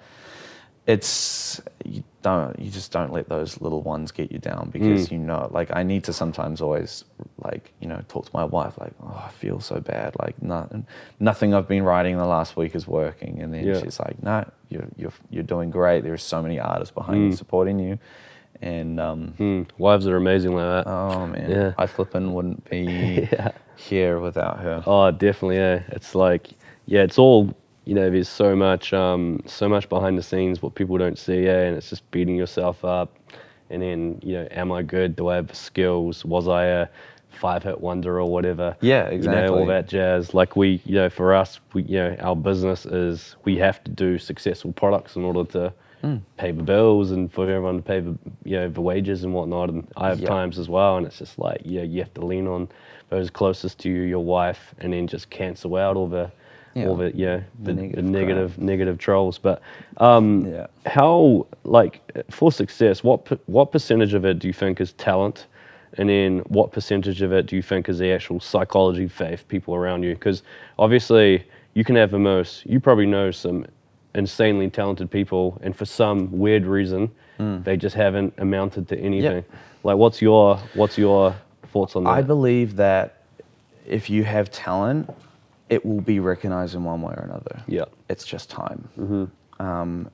[0.87, 4.71] it's you don't you just don't let those little ones get you down Mm.
[4.71, 7.03] because you know like I need to sometimes always
[7.43, 10.87] like you know talk to my wife like oh I feel so bad like nothing
[11.19, 13.81] nothing I've been writing the last week is working and then Yeah.
[13.81, 17.79] she's like no you're you're you're doing great there's so many artists behind you supporting
[17.79, 17.99] you
[18.61, 20.89] and um Mm, wives are amazing like that.
[20.89, 21.73] oh man Yeah.
[21.77, 23.51] I flipping wouldn't be Yeah.
[23.75, 25.57] here without her Oh, definitely.
[25.57, 26.47] Yeah, it's like
[26.85, 27.53] yeah, it's all
[27.87, 28.09] you know.
[28.09, 31.45] There's so much, um, so much behind the scenes what people don't see.
[31.45, 33.15] Yeah, and it's just beating yourself up.
[33.69, 35.15] And then you know, am I good?
[35.15, 36.23] Do I have the skills?
[36.25, 36.87] Was I a
[37.29, 38.75] five hit wonder or whatever?
[38.81, 39.41] Yeah, exactly.
[39.41, 40.33] You know, all that jazz.
[40.33, 43.91] Like we, you know, for us, we, you know, our business is we have to
[43.91, 45.73] do successful products in order to.
[46.01, 46.17] Hmm.
[46.37, 49.69] Pay the bills and for everyone to pay the you know the wages and whatnot,
[49.71, 50.29] and I have Yep.
[50.29, 52.69] times as well, and it's just like yeah, you have to lean on
[53.09, 56.31] those closest to you, your wife, and then just cancel out all the
[56.77, 56.87] Yeah.
[56.87, 59.37] all the yeah The the, the negative negative negative trolls.
[59.37, 59.61] But
[59.97, 60.67] um, Yeah.
[60.85, 63.19] how like for success, what
[63.49, 65.47] what percentage of it do you think is talent,
[65.97, 69.73] and then what percentage of it do you think is the actual psychology, faith, people
[69.75, 70.13] around you?
[70.13, 70.43] Because
[70.77, 72.65] obviously you can have the most.
[72.65, 73.65] You probably know some
[74.15, 77.61] insanely talented people, and for some weird reason, Hmm.
[77.63, 79.43] they just haven't amounted to anything.
[79.83, 81.35] Like, what's your what's your
[81.71, 82.09] thoughts on that?
[82.09, 83.21] I believe that
[83.85, 85.09] if you have talent,
[85.69, 87.61] it will be recognized in one way or another.
[87.67, 87.85] Yeah.
[88.09, 88.87] It's just time.
[88.97, 89.25] Mm-hmm.
[89.65, 90.09] Um,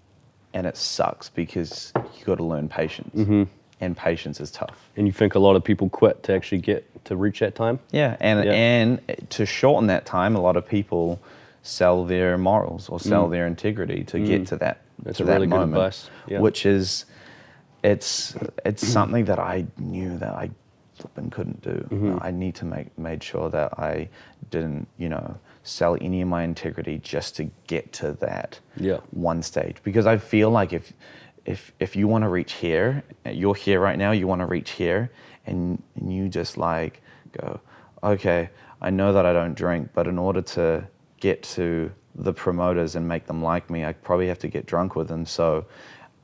[0.53, 3.13] and it sucks because you got to learn patience.
[3.15, 3.43] Mm-hmm.
[3.81, 4.89] And patience is tough.
[4.95, 7.79] and you think a lot of people quit to actually get to reach that time?
[7.91, 8.15] Yeah.
[8.21, 8.51] And, Yeah.
[8.53, 9.01] and
[9.31, 11.19] to shorten that time, a lot of people
[11.63, 15.05] sell their morals or sell their integrity to get to that, Mm.
[15.05, 16.09] That's to a that really good moment, advice.
[16.27, 16.39] Yeah.
[16.39, 17.05] which is,
[17.83, 20.51] it's, it's something that I knew that I
[20.95, 21.87] flipping couldn't do.
[21.89, 22.17] Mm-hmm.
[22.21, 24.09] I need to make made sure that I
[24.49, 28.97] didn't, you know, sell any of my integrity just to get to that Yeah.
[29.11, 29.77] one stage.
[29.83, 30.93] Because I feel like if
[31.45, 34.71] if if you want to reach here, you're here right now, you want to reach
[34.71, 35.09] here,
[35.45, 37.01] and, and you just like
[37.41, 37.59] go,
[38.03, 38.49] okay,
[38.81, 40.87] I know that I don't drink, but in order to
[41.19, 44.95] get to the promoters and make them like me, I probably have to get drunk
[44.95, 45.25] with them.
[45.25, 45.65] So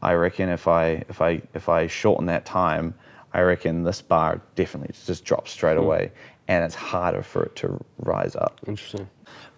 [0.02, 2.94] I reckon if I if I if I shorten that time,
[3.34, 6.12] I reckon this bar definitely just drops straight away,
[6.48, 8.60] and it's harder for it to rise up.
[8.68, 9.08] Interesting.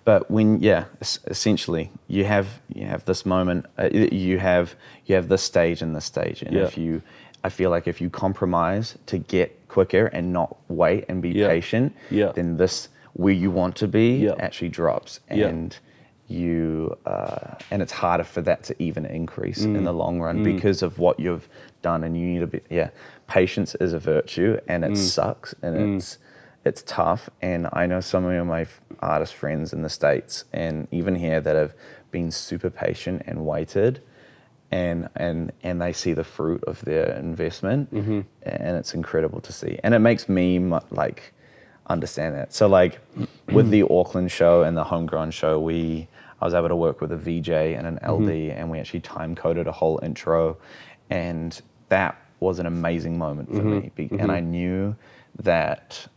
[0.03, 0.86] But when yeah,
[1.28, 5.95] essentially you have you have this moment, uh, you have you have this stage and
[5.95, 6.63] this stage, and Yeah.
[6.63, 7.01] if you,
[7.43, 11.47] I feel like if you compromise to get quicker and not wait and be Yeah.
[11.47, 12.32] patient, Yeah.
[12.34, 14.36] then this where you want to be Yeah.
[14.39, 15.78] actually drops, and
[16.28, 19.76] you uh, and it's harder for that to even increase Mm.
[19.78, 21.47] in the long run because of what you've
[21.82, 22.89] done, and you need to be yeah.
[23.27, 24.91] Patience is a virtue, and Mm.
[24.91, 26.17] it sucks, and it's
[26.63, 27.29] it's tough.
[27.41, 28.65] And I know some of my
[28.99, 31.73] artist friends in the states and even here that have
[32.11, 34.01] been super patient and waited.
[34.73, 38.21] And, and and they see the fruit of their investment, Mm-hmm.
[38.43, 39.77] and it's incredible to see.
[39.84, 40.59] And it makes me
[40.91, 41.34] like
[41.88, 42.53] understand that.
[42.53, 42.99] So like
[43.51, 46.07] with the Auckland show and the homegrown show, we
[46.39, 49.36] I was able to work with a VJ and an LD, and we actually time
[49.36, 50.57] coded a whole intro,
[51.09, 51.59] and
[51.91, 53.79] that was an amazing moment for mm-hmm.
[53.79, 53.91] me.
[53.95, 54.31] Be- And mm-hmm.
[54.31, 54.95] I knew
[55.39, 56.07] that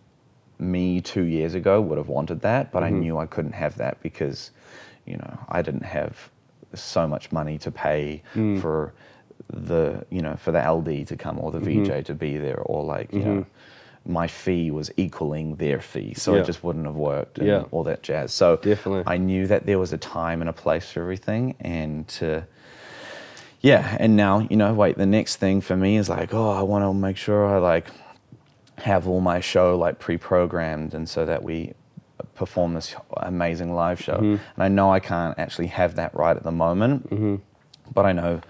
[0.58, 3.00] me two years ago would have wanted that, but I mm-hmm.
[3.00, 4.52] knew I couldn't have that because,
[5.04, 6.30] you know, I didn't have
[6.74, 8.60] so much money to pay mm.
[8.60, 8.94] for
[9.52, 12.84] the, you know, for the LD to come or the VJ to be there or
[12.84, 13.46] like, you know,
[14.06, 16.40] my fee was equaling their fee, so Yeah.
[16.40, 17.64] it just wouldn't have worked and Yeah.
[17.70, 18.32] all that jazz.
[18.32, 19.04] So Definitely.
[19.06, 22.44] I knew that there was a time and a place for everything, and to
[23.64, 26.60] yeah, and now you know, wait, the next thing for me is like, oh, I
[26.60, 27.88] want to make sure I like
[28.76, 31.72] have all my show like pre-programmed, and so that we
[32.20, 34.16] uh, perform this amazing live show.
[34.16, 34.36] Mm-hmm.
[34.54, 37.36] And I know I can't actually have that right at the moment, mm-hmm.
[37.94, 38.42] but I know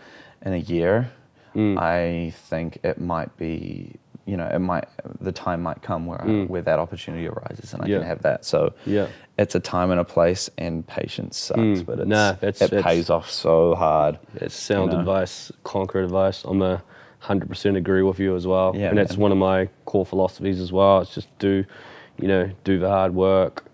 [0.43, 1.13] in a year,
[1.55, 1.79] mm.
[1.79, 3.95] I think it might be.
[4.27, 4.87] You know, it might
[5.21, 7.99] the time might come where I, where that opportunity arises, and I Yeah.
[7.99, 8.45] can have that.
[8.47, 9.09] So Yeah.
[9.37, 11.85] it's a time and a place, and patience sucks, mm.
[11.87, 14.19] but it's, Nah, that's- it that's- pays off so hard.
[14.37, 15.01] It's sound know?
[15.01, 16.43] advice, concrete advice.
[16.45, 16.83] I'm a
[17.19, 18.73] hundred percent agree with you as well.
[18.75, 19.21] Yeah, and that's man.
[19.21, 21.01] one of my core philosophies as well.
[21.01, 21.65] It's just do,
[22.19, 23.65] you know, do the hard work,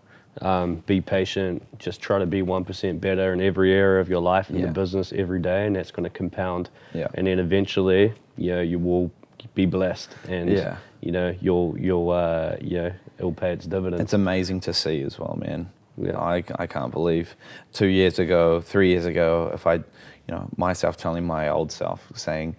[0.40, 4.20] um, be patient, just try to be one percent better in every area of your
[4.20, 4.66] life in Yeah.
[4.66, 6.70] the business every day, and that's going to compound.
[6.92, 7.07] Yeah.
[7.14, 9.11] And then eventually, you know, you will
[9.55, 10.76] be blessed, and Yeah.
[11.01, 14.01] you know, you'll you'll uh, you know, it'll pay its dividends.
[14.03, 15.70] It's amazing to see as well, man.
[15.97, 16.18] Yeah.
[16.18, 17.36] I, I can't believe
[17.72, 19.82] two years ago, three years ago, if I, you
[20.28, 22.57] know, myself telling my old self, saying,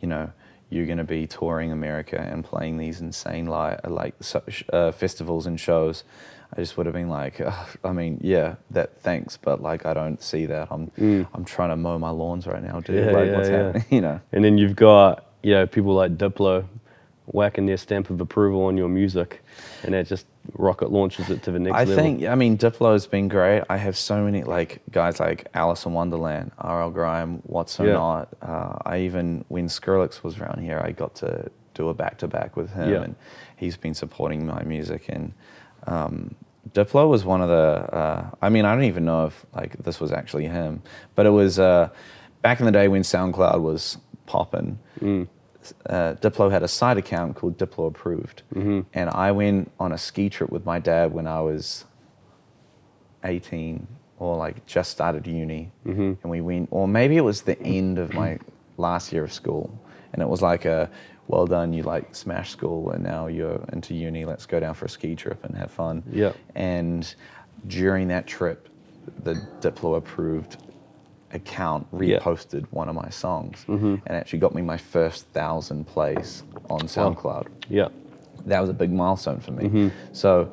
[0.00, 0.30] you know,
[0.70, 4.14] you're going to be touring America and playing these insane li- like
[4.72, 6.04] uh, festivals and shows.
[6.52, 7.40] I just would have been like,
[7.84, 10.68] I mean, yeah, that thanks, but like I don't see that.
[10.70, 10.92] I'm
[11.34, 12.96] I'm trying to mow my lawns right now, dude.
[12.96, 13.06] Mm.
[13.06, 13.56] Yeah, like yeah, what's yeah.
[13.64, 13.84] happening?
[13.90, 14.20] You know.
[14.32, 16.64] And then you've got you know people like Diplo
[17.26, 19.42] whacking their stamp of approval on your music,
[19.82, 21.94] and it just rocket launches it to the next I level.
[21.94, 23.64] I think, I mean, Diplo's been great.
[23.68, 26.90] I have so many like guys like Alison Wonderland, R.L.
[26.90, 27.94] Grime, What's So Yeah.
[27.94, 28.28] Not.
[28.40, 32.28] Uh, I even when Skrillex was around here, I got to do a back to
[32.28, 33.02] back with him, Yeah.
[33.02, 33.16] and
[33.56, 35.06] he's been supporting my music.
[35.08, 35.32] And
[35.86, 36.34] um,
[36.72, 37.94] Diplo was one of the.
[37.94, 40.82] Uh, I mean, I don't even know if like this was actually him,
[41.16, 41.88] but it was uh,
[42.42, 45.26] back in the day when SoundCloud was popping mm.
[45.88, 48.80] uh, Diplo had a side account called Diplo Approved, mm-hmm.
[48.94, 51.84] and I went on a ski trip with my dad when I was
[53.24, 53.86] 18
[54.18, 56.14] or like just started uni, mm-hmm.
[56.22, 58.38] and we went, or maybe it was the end of my
[58.76, 59.78] last year of school,
[60.12, 60.90] and it was like a
[61.28, 64.24] well done, you like smash school, and now you're into uni.
[64.24, 66.02] Let's go down for a ski trip and have fun.
[66.10, 66.32] Yeah.
[66.54, 67.12] And
[67.66, 68.68] during that trip,
[69.22, 70.58] the Diplo Approved
[71.36, 72.18] account Yeah.
[72.18, 77.46] reposted one of my songs and actually got me my first thousand plays on SoundCloud.
[77.68, 77.88] yeah,
[78.46, 79.64] That was a big milestone for me.
[79.64, 79.88] Mm-hmm.
[80.12, 80.50] So,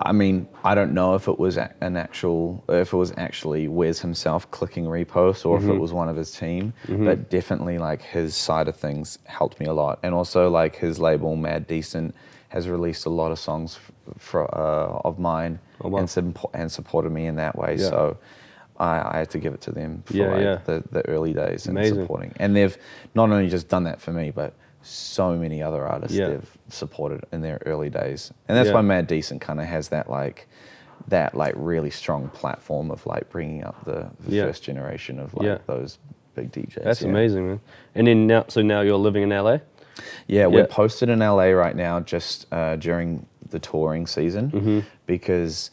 [0.00, 3.98] I- mean, I don't know if it was an actual, if it was actually Wes
[4.00, 5.70] himself clicking repost or Mm-hmm.
[5.70, 9.58] if it was one of his team, but definitely like his side of things helped
[9.58, 9.98] me a lot.
[10.04, 12.14] And also like his label Mad Decent
[12.50, 13.78] has released a lot of songs
[14.18, 15.98] for, uh, of mine Oh, wow.
[15.98, 17.74] and, and supported me in that way.
[17.76, 17.88] Yeah.
[17.88, 18.16] So
[18.78, 20.58] I, I had to give it to them for Yeah, like yeah.
[20.64, 22.00] The, the early days and Amazing.
[22.02, 22.32] supporting.
[22.36, 22.76] And they've
[23.14, 26.28] not only just done that for me, but so many other artists Yeah.
[26.28, 28.32] they've supported in their early days.
[28.48, 30.48] And that's why Mad Decent kind of has that like
[31.08, 35.66] that like really strong platform of like bringing up the, the first generation of like
[35.66, 35.98] those
[36.34, 36.82] big DJs.
[36.82, 37.08] that's yeah.
[37.08, 37.60] amazing, man.
[37.94, 39.58] And then now, so now you're living in LA.
[40.26, 44.80] Yeah, we're posted in LA right now just uh, during the touring season Mm-hmm.
[45.06, 45.70] because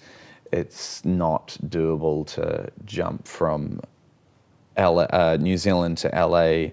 [0.51, 3.79] it's not doable to jump from
[4.77, 6.71] LA, uh, New Zealand to LA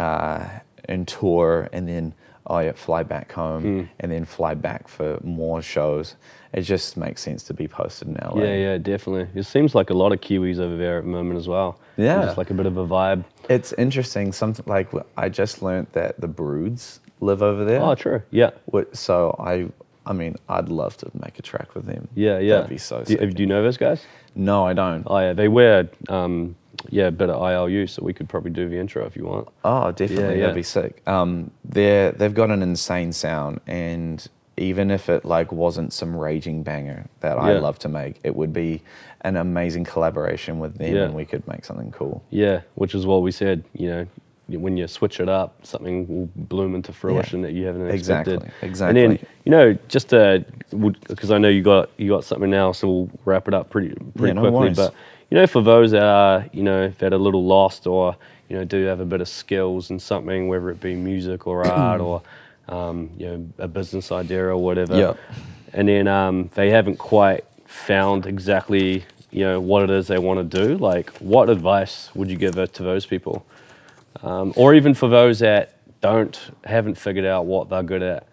[0.00, 0.48] uh,
[0.86, 2.14] and tour and then
[2.48, 3.82] oh yeah, fly back home Hmm.
[4.00, 6.16] and then fly back for more shows.
[6.52, 8.42] It just makes sense to be posted in LA.
[8.42, 9.28] Yeah, yeah, definitely.
[9.38, 11.78] It seems like a lot of Kiwis over there at the moment as well.
[11.96, 12.22] Yeah.
[12.22, 13.24] Just like a bit of a vibe.
[13.48, 14.32] It's interesting.
[14.32, 17.80] Something like I just learned that the Broods live over there.
[17.80, 18.20] Oh, true.
[18.30, 18.50] Yeah.
[18.92, 19.68] So I,
[20.06, 22.08] I mean, I'd love to make a track with them.
[22.14, 22.56] Yeah, yeah.
[22.56, 23.34] That'd be so Do, sick.
[23.34, 24.04] do you know those guys?
[24.34, 25.04] No, I don't.
[25.06, 25.32] Oh, yeah.
[25.32, 26.56] They wear, um,
[26.90, 29.48] yeah, a bit of ILU, so we could probably do the intro if you want.
[29.64, 30.24] Oh, definitely.
[30.24, 30.40] Yeah, yeah.
[30.40, 31.02] That'd be sick.
[31.06, 34.26] Um, they're they've got an insane sound, and
[34.56, 38.52] even if it like wasn't some raging banger that I love to make, it would
[38.52, 38.82] be
[39.22, 41.02] an amazing collaboration with them, Yeah.
[41.04, 42.22] and we could make something cool.
[42.30, 44.06] Yeah, which is what we said, you know,
[44.58, 48.50] when you switch it up, something will bloom into fruition that you haven't expected.
[48.62, 52.72] Exactly, And then, you know, just because I know you got you got something now,
[52.72, 54.50] so we'll wrap it up pretty pretty Yeah, no quickly.
[54.60, 54.76] worries.
[54.76, 54.94] But
[55.30, 58.16] you know, for those that are you know that are a little lost or
[58.48, 61.64] you know do have a bit of skills in something, whether it be music or
[61.66, 62.22] art or
[62.68, 64.94] um, you know a business idea or whatever,
[65.72, 70.50] and then um, they haven't quite found exactly you know what it is they want
[70.50, 70.76] to do.
[70.76, 73.44] Like, what advice would you give to those people,
[74.22, 78.26] um, or even for those that don't haven't figured out what they're good at?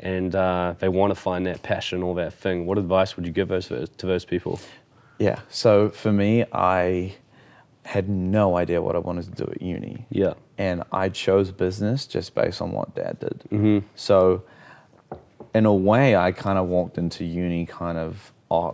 [0.00, 2.66] And uh, they want to find that passion or that thing.
[2.66, 4.60] What advice would you give those to those people?
[5.18, 5.40] Yeah.
[5.48, 7.16] So for me, I
[7.84, 10.06] had no idea what I wanted to do at uni.
[10.10, 10.34] Yeah.
[10.58, 13.44] and I chose business just based on what dad did.
[13.50, 13.78] Mm-hmm.
[13.94, 14.42] So,
[15.54, 18.32] in a way, I kind of walked into uni kind of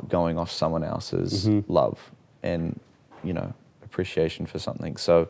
[0.09, 2.11] going off someone else's love
[2.43, 2.81] and,
[3.23, 3.53] you know,
[3.85, 4.97] appreciation for something.
[4.97, 5.29] So,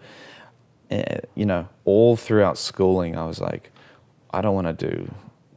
[0.90, 3.70] Eh, you know, all throughout schooling, I was like,
[4.30, 5.10] I don't want to do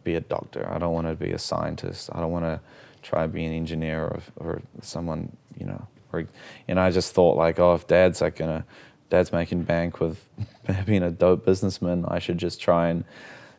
[0.08, 0.66] be a doctor.
[0.72, 2.10] I don't want to be a scientist.
[2.14, 2.62] I don't want to
[3.02, 5.86] try to be an engineer or, or someone, you know.
[6.14, 6.26] Or,
[6.70, 8.64] and I just thought like, oh, if dad's like gonna,
[9.10, 10.24] dad's making bank with
[10.86, 13.04] being a dope businessman, I should just try and,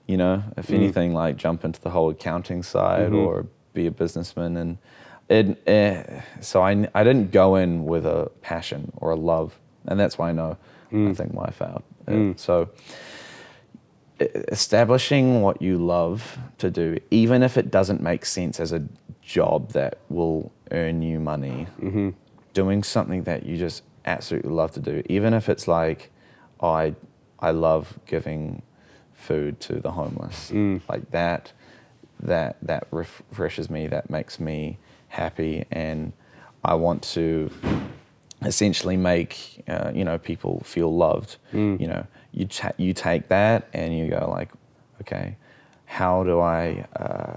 [0.07, 0.77] you know, if mm.
[0.77, 3.27] anything, like jump into the whole accounting side mm-hmm.
[3.27, 4.57] or be a businessman.
[4.57, 4.79] And
[5.29, 10.01] it, eh, so I, I didn't go in with a passion or a love, and
[10.01, 10.57] that's why I know.
[10.93, 11.11] Mm.
[11.11, 11.83] I think why I failed.
[12.07, 12.39] Uh, mm.
[12.39, 12.71] So
[14.21, 18.83] establishing what you love to do, even if it doesn't make sense as a
[19.23, 22.11] job that will earn you money, mm-hmm.
[22.53, 26.11] doing something that you just absolutely love to do, even if it's like,
[26.61, 26.95] oh, I,
[27.39, 28.63] I love giving
[29.13, 30.81] food to the homeless, mm.
[30.89, 31.53] like that,
[32.21, 34.79] that that refreshes me, that makes me
[35.09, 36.13] happy, and
[36.65, 37.51] I want to
[38.45, 41.37] essentially make uh, you know people feel loved.
[41.53, 44.51] You know, you ta- you take that and you go like,
[45.03, 45.37] okay,
[45.87, 47.37] how do I, uh,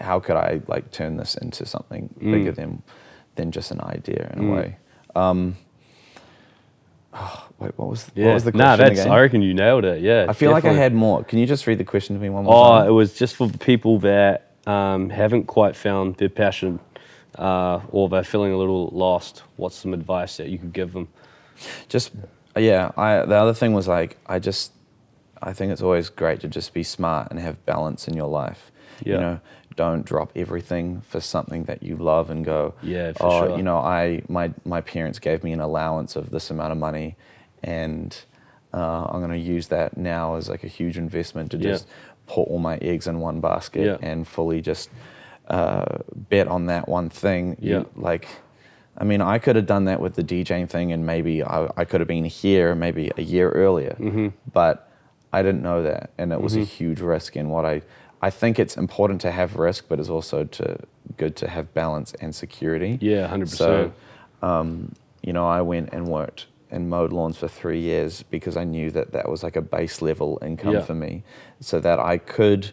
[0.00, 2.82] how could I like turn this into something bigger than
[3.36, 4.76] than just an idea in a way.
[5.14, 5.56] Um,
[7.14, 8.26] oh, wait, what was Yeah.
[8.26, 9.00] what was the question nah, that's.
[9.00, 9.12] again?
[9.12, 10.02] I reckon you nailed it.
[10.02, 10.26] Yeah.
[10.28, 11.24] I feel like I had more.
[11.24, 12.88] Can you just read the question to me one more Oh, time?
[12.88, 16.80] it was just for people that um, haven't quite found their passion
[17.38, 19.42] uh, or they're feeling a little lost.
[19.56, 21.08] What's some advice that you could give them?
[21.88, 22.12] just
[22.54, 24.72] yeah i the other thing was like i just
[25.40, 28.70] i think it's always great to just be smart and have balance in your life
[29.06, 29.14] Yeah.
[29.14, 29.40] you know
[29.74, 33.56] don't drop everything for something that you love and go Yeah, for oh sure.
[33.56, 37.16] you know i my my parents gave me an allowance of this amount of money
[37.62, 38.14] and
[38.74, 41.70] uh, i'm going to use that now as like a huge investment to Yeah.
[41.72, 41.86] just
[42.26, 44.08] put all my eggs in one basket Yeah.
[44.10, 44.90] and fully just
[45.48, 47.84] uh, bet on that one thing You- Yeah.
[47.94, 48.26] like
[48.98, 51.84] I mean, I could have done that with the DJing thing, and maybe I, I
[51.84, 53.94] could have been here maybe a year earlier.
[54.00, 54.28] Mm-hmm.
[54.54, 54.90] But
[55.34, 57.36] I didn't know that, and it was a huge risk.
[57.36, 57.82] And what I,
[58.22, 60.78] I think it's important to have risk, but it's also to
[61.18, 62.96] good to have balance and security.
[63.02, 63.48] Yeah, 100%.
[63.48, 63.92] So,
[64.40, 68.64] um, you know, I went and worked and mowed lawns for three years because I
[68.64, 70.80] knew that that was like a base level income Yeah.
[70.80, 71.22] for me,
[71.60, 72.72] so that I could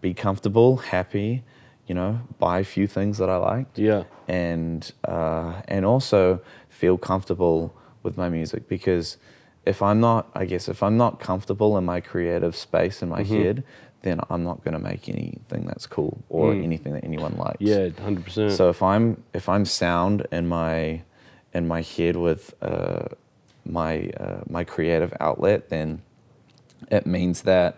[0.00, 1.44] be comfortable, happy,
[1.90, 4.04] you know, buy a few things that I liked Yeah.
[4.28, 4.80] and
[5.14, 7.74] uh, and also feel comfortable
[8.04, 9.16] with my music because
[9.66, 13.22] if I'm not, I guess, if I'm not comfortable in my creative space in my
[13.22, 13.34] Mm-hmm.
[13.34, 13.64] head,
[14.02, 17.60] then I'm not going to make anything that's cool or anything that anyone likes.
[17.60, 17.94] Mm.
[17.96, 18.56] Yeah, 100%.
[18.56, 21.02] So if I'm if I'm sound in my
[21.52, 23.06] in my head with uh,
[23.78, 23.92] my
[24.24, 26.02] uh, my creative outlet, then
[26.88, 27.70] it means that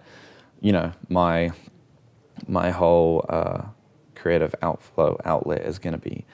[0.60, 1.52] you know my
[2.46, 3.62] my whole uh,
[4.22, 6.24] creative outflow outlet is going to be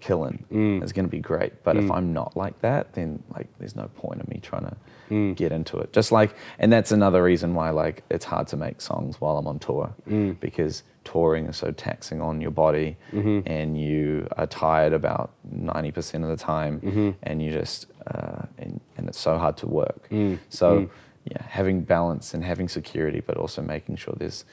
[0.00, 0.44] killing.
[0.50, 0.82] Mm.
[0.82, 1.62] It's going to be great.
[1.62, 1.94] But if mm.
[1.94, 4.76] I'm not like that, then like there's no point in me trying to
[5.10, 5.36] mm.
[5.36, 5.92] get into it.
[5.92, 9.46] Just like, and that's another reason why like it's hard to make songs while I'm
[9.46, 10.40] on tour mm.
[10.40, 13.40] because touring is so taxing on your body mm-hmm.
[13.46, 17.10] and you are tired about 90% of the time mm-hmm.
[17.22, 20.08] and you just uh, and, and it's so hard to work.
[20.48, 20.90] So
[21.24, 24.44] yeah, having balance and having security, but also making sure there's,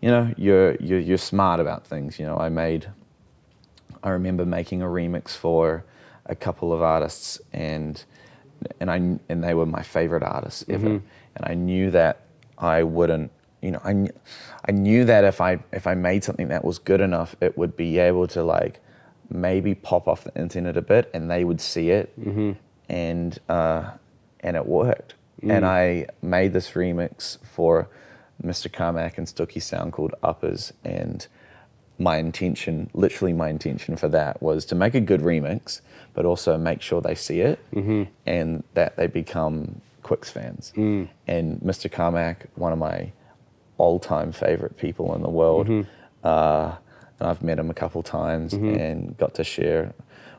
[0.00, 2.18] you know, you're you're you're smart about things.
[2.18, 2.88] You know, I made,
[4.02, 5.84] I remember making a remix for
[6.26, 8.02] a couple of artists, and
[8.80, 8.96] and I
[9.28, 11.06] and they were my favorite artists ever, mm-hmm.
[11.36, 12.22] and I knew that
[12.58, 13.30] I wouldn't.
[13.62, 14.08] You know, I,
[14.66, 17.76] I knew that if I if I made something that was good enough, it would
[17.76, 18.80] be able to like
[19.30, 22.52] maybe pop off the internet a bit, and they would see it, mm-hmm.
[22.88, 23.92] and uh,
[24.40, 25.14] and it worked.
[25.42, 25.56] Mm.
[25.56, 27.88] And I made this remix for
[28.42, 28.72] Mr.
[28.72, 31.26] Carmack and Stooki Sound called Uppers, and
[31.98, 35.80] my intention, literally my intention for that was to make a good remix,
[36.12, 37.60] but also make sure they see it
[38.26, 40.72] and that they become Quix fans.
[40.76, 41.90] And Mr.
[41.90, 43.12] Carmack, one of my
[43.78, 45.68] all-time favorite people in the world,
[46.24, 46.74] uh,
[47.20, 49.94] and I've met him a couple times and got to share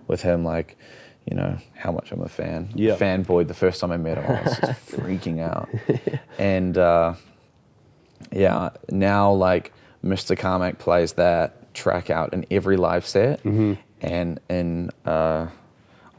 [0.07, 0.77] with him like,
[1.25, 2.69] you know, how much I'm a fan.
[2.75, 2.95] Yeah.
[2.97, 3.47] Fanboy.
[3.47, 5.69] The first time I met him, I was just freaking out.
[6.37, 7.13] And uh,
[8.31, 10.37] yeah, now like Mr.
[10.37, 13.73] Carmack plays that track out in every live set, mm-hmm.
[14.01, 15.47] and in uh,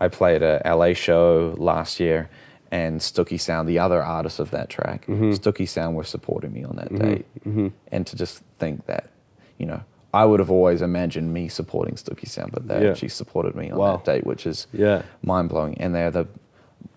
[0.00, 2.28] I played a LA show last year,
[2.70, 5.30] and Stooki Sound, the other artist of that track, mm-hmm.
[5.32, 7.62] Stooki Sound were supporting me on that mm-hmm.
[7.64, 9.10] date, and to just think that,
[9.58, 9.82] you know.
[10.14, 12.90] I would have always imagined me supporting Stooki Sound, but they Yeah.
[12.90, 13.96] actually supported me on Wow.
[13.96, 15.02] that date, which is Yeah.
[15.22, 15.76] mind blowing.
[15.78, 16.26] And they're the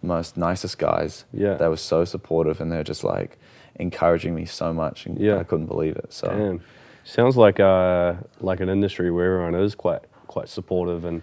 [0.01, 1.25] most nicest guys.
[1.33, 1.55] Yeah.
[1.55, 3.37] They were so supportive and they're just like
[3.79, 5.05] encouraging me so much.
[5.05, 5.37] And Yeah.
[5.39, 6.11] I couldn't believe it.
[6.13, 6.61] So Damn.
[7.03, 11.21] Sounds like uh like an industry where everyone is quite quite supportive and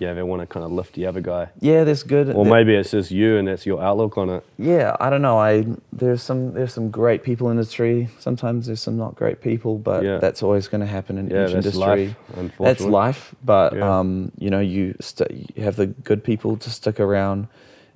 [0.00, 1.48] yeah, they want to kind of lift the other guy.
[1.60, 2.28] yeah, there's good.
[2.28, 4.42] Or there- maybe it's just you and that's your outlook on it.
[4.58, 5.38] yeah, I don't know.
[5.38, 8.08] I there's some there's some great people in the industry.
[8.18, 10.18] Sometimes there's some not great people, but Yeah.
[10.18, 12.16] that's always going to happen in Yeah, each that's industry.
[12.36, 13.98] life, That's life, but Yeah.
[13.98, 17.46] um, you know, you st- you have the good people to stick around,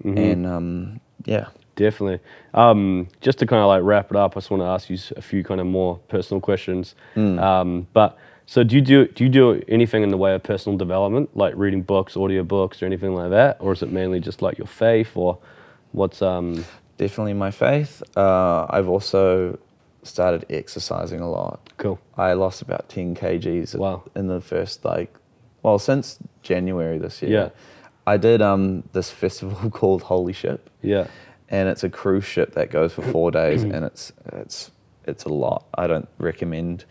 [0.05, 0.19] Mm-hmm.
[0.19, 1.47] and um, yeah,
[1.79, 2.19] Definitely.
[2.55, 4.99] Um, just to kind of like wrap it up, I just want to ask you
[5.17, 6.95] a few kind of more personal questions.
[7.15, 7.39] Hmm.
[7.39, 10.77] Um, but so do you do do you do anything in the way of personal
[10.77, 14.43] development, like reading books, audio books, or anything like that, or is it mainly just
[14.43, 15.39] like your faith, or
[15.93, 16.65] what's um?
[16.97, 18.03] definitely my faith.
[18.17, 19.57] Uh, I've also
[20.03, 21.61] started exercising a lot.
[21.77, 22.01] Cool.
[22.17, 24.03] I lost about 10 kgs Wow.
[24.17, 25.15] in the first like
[25.63, 27.31] well since January this year.
[27.31, 27.49] Yeah.
[28.05, 31.07] I did um this festival called Holy Ship Yeah.
[31.51, 34.71] And it's a cruise ship that goes for 4 days and it's it's
[35.07, 35.65] it's a lot.
[35.75, 36.85] I don't recommend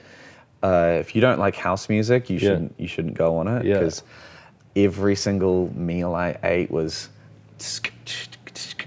[0.64, 3.76] uh, if you don't like house music, you shouldn't you shouldn't go on it Yeah.
[3.76, 4.04] because
[4.76, 7.10] every single meal I ate was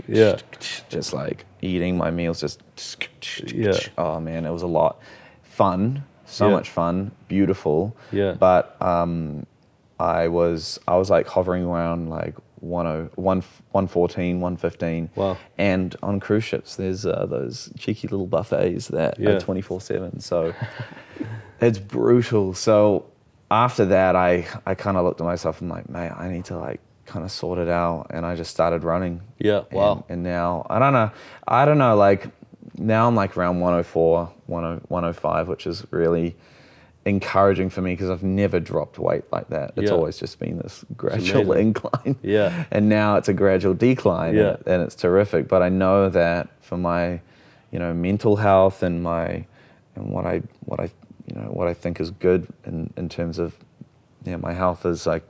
[0.09, 0.37] Yeah.
[0.89, 2.61] just like eating my meals just
[3.53, 3.79] Yeah.
[3.99, 4.99] oh man it was a lot
[5.43, 6.53] fun so Yeah.
[6.55, 8.33] much fun beautiful Yeah.
[8.33, 9.47] but um
[9.99, 15.37] i was i was like hovering around like 10 1 114 115 Wow.
[15.59, 19.31] and on cruise ships there's uh, those cheeky little buffets that Yeah.
[19.31, 20.55] are 24 7 so
[21.61, 23.05] it's brutal so
[23.51, 26.57] after that i i kind of looked at myself and like mate i need to
[26.59, 29.63] like kind of sort it out and i just started running Yeah.
[29.71, 30.05] and, Wow.
[30.09, 31.11] and now I don't know.
[31.49, 31.97] I don't know.
[31.97, 32.29] Like
[32.79, 36.37] now I'm like around 104, 10 105, which is really
[37.07, 39.73] encouraging for me because I've never dropped weight like that.
[39.77, 39.97] It's Yeah.
[39.97, 42.17] always just been this gradual incline.
[42.23, 42.65] Yeah.
[42.71, 44.37] And now it's a gradual decline.
[44.37, 44.51] Yeah.
[44.57, 45.49] And, and it's terrific.
[45.49, 47.21] But I know that for my,
[47.71, 49.47] you know, mental health and my,
[49.97, 50.91] and what I, what I,
[51.27, 53.55] you know, what I think is good in, in terms of,
[54.25, 55.23] yeah, my health is like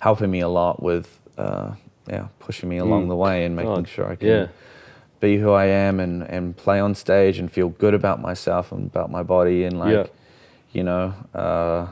[0.00, 1.72] helping me a lot with, uh,
[2.08, 3.08] yeah, pushing me along Mm.
[3.08, 4.46] the way and making Oh, sure I can yeah.
[5.20, 8.86] be who I am and, and play on stage and feel good about myself and
[8.86, 10.06] about my body and like, Yeah.
[10.72, 11.86] You know, uh,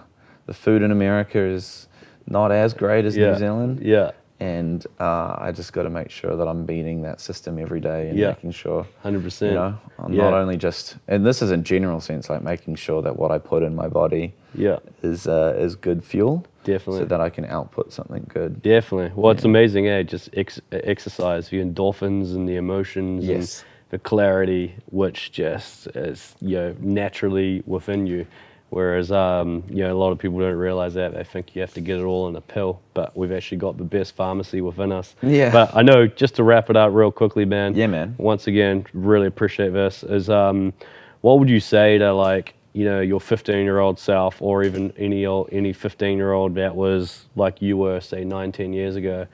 [0.47, 1.89] the food in America is
[2.27, 3.33] not as great as Yeah.
[3.33, 4.11] New Zealand, Yeah.
[4.39, 8.09] and uh, I just got to make sure that I'm beating that system every day
[8.09, 8.29] and Yeah.
[8.29, 9.53] making sure, hundred percent.
[9.53, 10.23] you know, I'm Yeah.
[10.31, 13.39] not only just, and this is in general sense, like making sure that what I
[13.39, 14.79] put in my body Yeah.
[15.03, 17.01] is uh, is good fuel, Definitely.
[17.03, 18.63] so that I can output something good.
[18.63, 19.13] Definitely.
[19.15, 20.03] Well, it's amazing, eh?
[20.05, 23.61] Just ex- exercise, the endorphins and the emotions Yes.
[23.61, 28.25] and the clarity, which just is, you know, naturally within you.
[28.71, 31.13] Whereas, um, you know, a lot of people don't realize that.
[31.13, 33.77] They think you have to get it all in a pill, but we've actually got
[33.77, 35.17] the best pharmacy within us.
[35.23, 35.51] Yeah.
[35.51, 37.75] But I know, just to wrap it up real quickly, man.
[37.75, 38.15] Yeah, man.
[38.17, 40.05] Once again, really appreciate this.
[40.05, 40.73] Is um,
[41.21, 44.93] what would you say to like, you know, your 15 year old self, or even
[44.97, 48.95] any old, any 15 year old that was like you were, say, nine, 10 years
[48.95, 49.27] ago,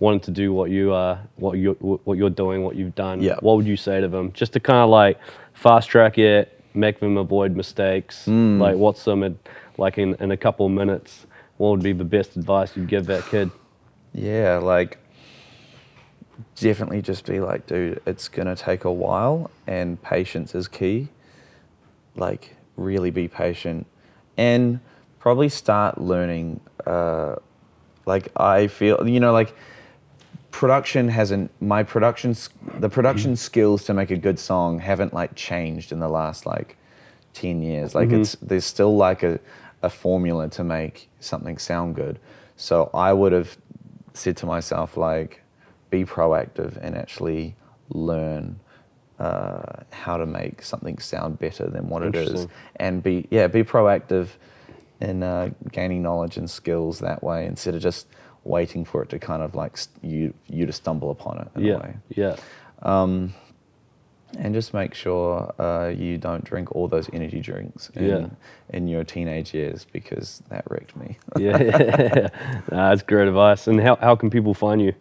[0.00, 1.72] wanting to do what you are, what you
[2.04, 3.22] what you're doing, what you've done.
[3.22, 3.36] Yeah.
[3.40, 5.18] What would you say to them, just to kind of like
[5.54, 8.24] fast track it, make them avoid mistakes?
[8.24, 8.60] Hmm.
[8.60, 9.38] Like, what's some ad-
[9.78, 11.26] like in in a couple of minutes?
[11.58, 13.50] What would be the best advice you'd give that kid?
[14.14, 14.98] Yeah, like
[16.56, 21.08] definitely just be like, dude, it's gonna take a while, and patience is key.
[22.16, 23.86] Like, really be patient,
[24.36, 24.80] and
[25.18, 26.60] probably start learning.
[26.86, 27.36] Uh,
[28.06, 29.54] like, I feel, you know, like
[30.52, 32.36] production hasn't my production
[32.78, 36.76] the production skills to make a good song haven't like changed in the last like
[37.34, 37.94] 10 years.
[37.94, 39.40] Like it's there's still like a,
[39.82, 42.20] a formula to make something sound good.
[42.56, 43.56] So i would have
[44.14, 45.42] said to myself like
[45.90, 47.56] be proactive and actually
[47.88, 48.60] learn
[49.18, 52.46] uh, how to make something sound better than what it is.
[52.76, 54.28] And be yeah be proactive
[55.00, 58.06] in uh, gaining knowledge and skills that way instead of just
[58.44, 61.62] waiting for it to kind of like st- you you to stumble upon it in
[61.62, 61.76] a Yeah.
[61.78, 62.36] way Yeah.
[64.38, 68.26] and just make sure uh, you don't drink all those energy drinks in, Yeah.
[68.70, 71.58] in your teenage years because that wrecked me Yeah.
[72.70, 73.66] nah, that's great advice.
[73.68, 74.94] And how, how can people find you?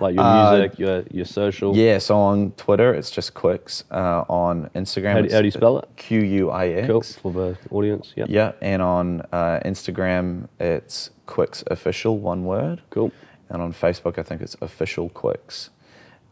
[0.00, 1.76] Like your Uh, music, your your social.
[1.76, 5.50] yeah so on twitter it's just Quix uh, on instagram How do- how do you
[5.50, 5.88] spell it?
[5.96, 8.12] q-u-i-x Cool for the audience.
[8.16, 8.26] Yeah.
[8.28, 13.12] yeah and on uh, instagram it's Quix official one word Cool.
[13.50, 15.70] and on Facebook, I think it's official Quix,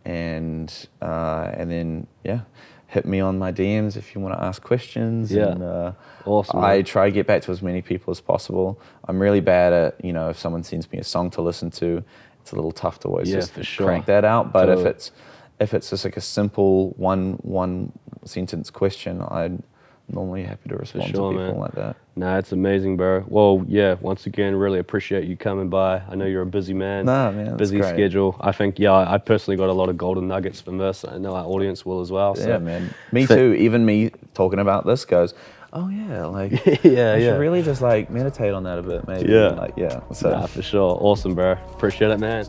[0.04, 2.40] and uh, and then yeah,
[2.86, 5.30] hit me on my DMs if you want to ask questions.
[5.32, 5.48] Yeah.
[5.52, 5.92] and, uh,
[6.24, 6.84] Awesome, I man.
[6.84, 8.80] try to get back to as many people as possible.
[9.06, 12.02] I'm really bad at you know if someone sends me a song to listen to,
[12.49, 13.86] it's a little tough to always Yeah, just for sure.
[13.86, 14.53] crank that out.
[14.53, 15.12] But if it's
[15.61, 17.92] if it's just like a simple one one
[18.24, 19.62] sentence question, I'm
[20.09, 21.59] normally happy to respond sure, to people man.
[21.61, 21.96] like that.
[22.16, 23.24] Nah, it's amazing, bro.
[23.28, 23.96] Well, yeah.
[24.01, 26.01] Once again, really appreciate you coming by.
[26.09, 27.05] I know you're a busy man.
[27.05, 27.90] Nah, man, Busy great.
[27.94, 28.36] schedule.
[28.40, 31.05] I think, yeah, I personally got a lot of golden nuggets from this.
[31.05, 32.34] I know our audience will as well.
[32.34, 32.49] So.
[32.49, 32.92] Yeah, man.
[33.12, 33.53] Me Fa- too.
[33.55, 35.34] Even me talking about this goes,
[35.72, 37.18] oh yeah, like Yeah, I yeah.
[37.18, 39.30] should really just like meditate on that a bit, maybe.
[39.32, 39.48] Yeah.
[39.48, 40.00] Like yeah.
[40.12, 40.98] So Nah, for sure.
[41.00, 41.52] Awesome, bro.
[41.52, 42.44] Appreciate it, man.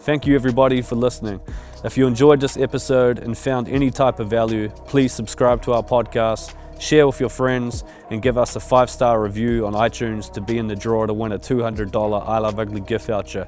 [0.00, 1.40] Thank you, everybody, for listening.
[1.84, 5.82] If you enjoyed this episode and found any type of value, please subscribe to our
[5.82, 10.40] podcast, share with your friends, and give us a five star review on iTunes to
[10.40, 13.46] be in the draw to win a $200 I Love Ugly gift voucher.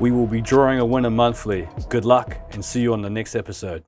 [0.00, 1.68] We will be drawing a winner monthly.
[1.88, 3.84] Good luck and see you on the next episode.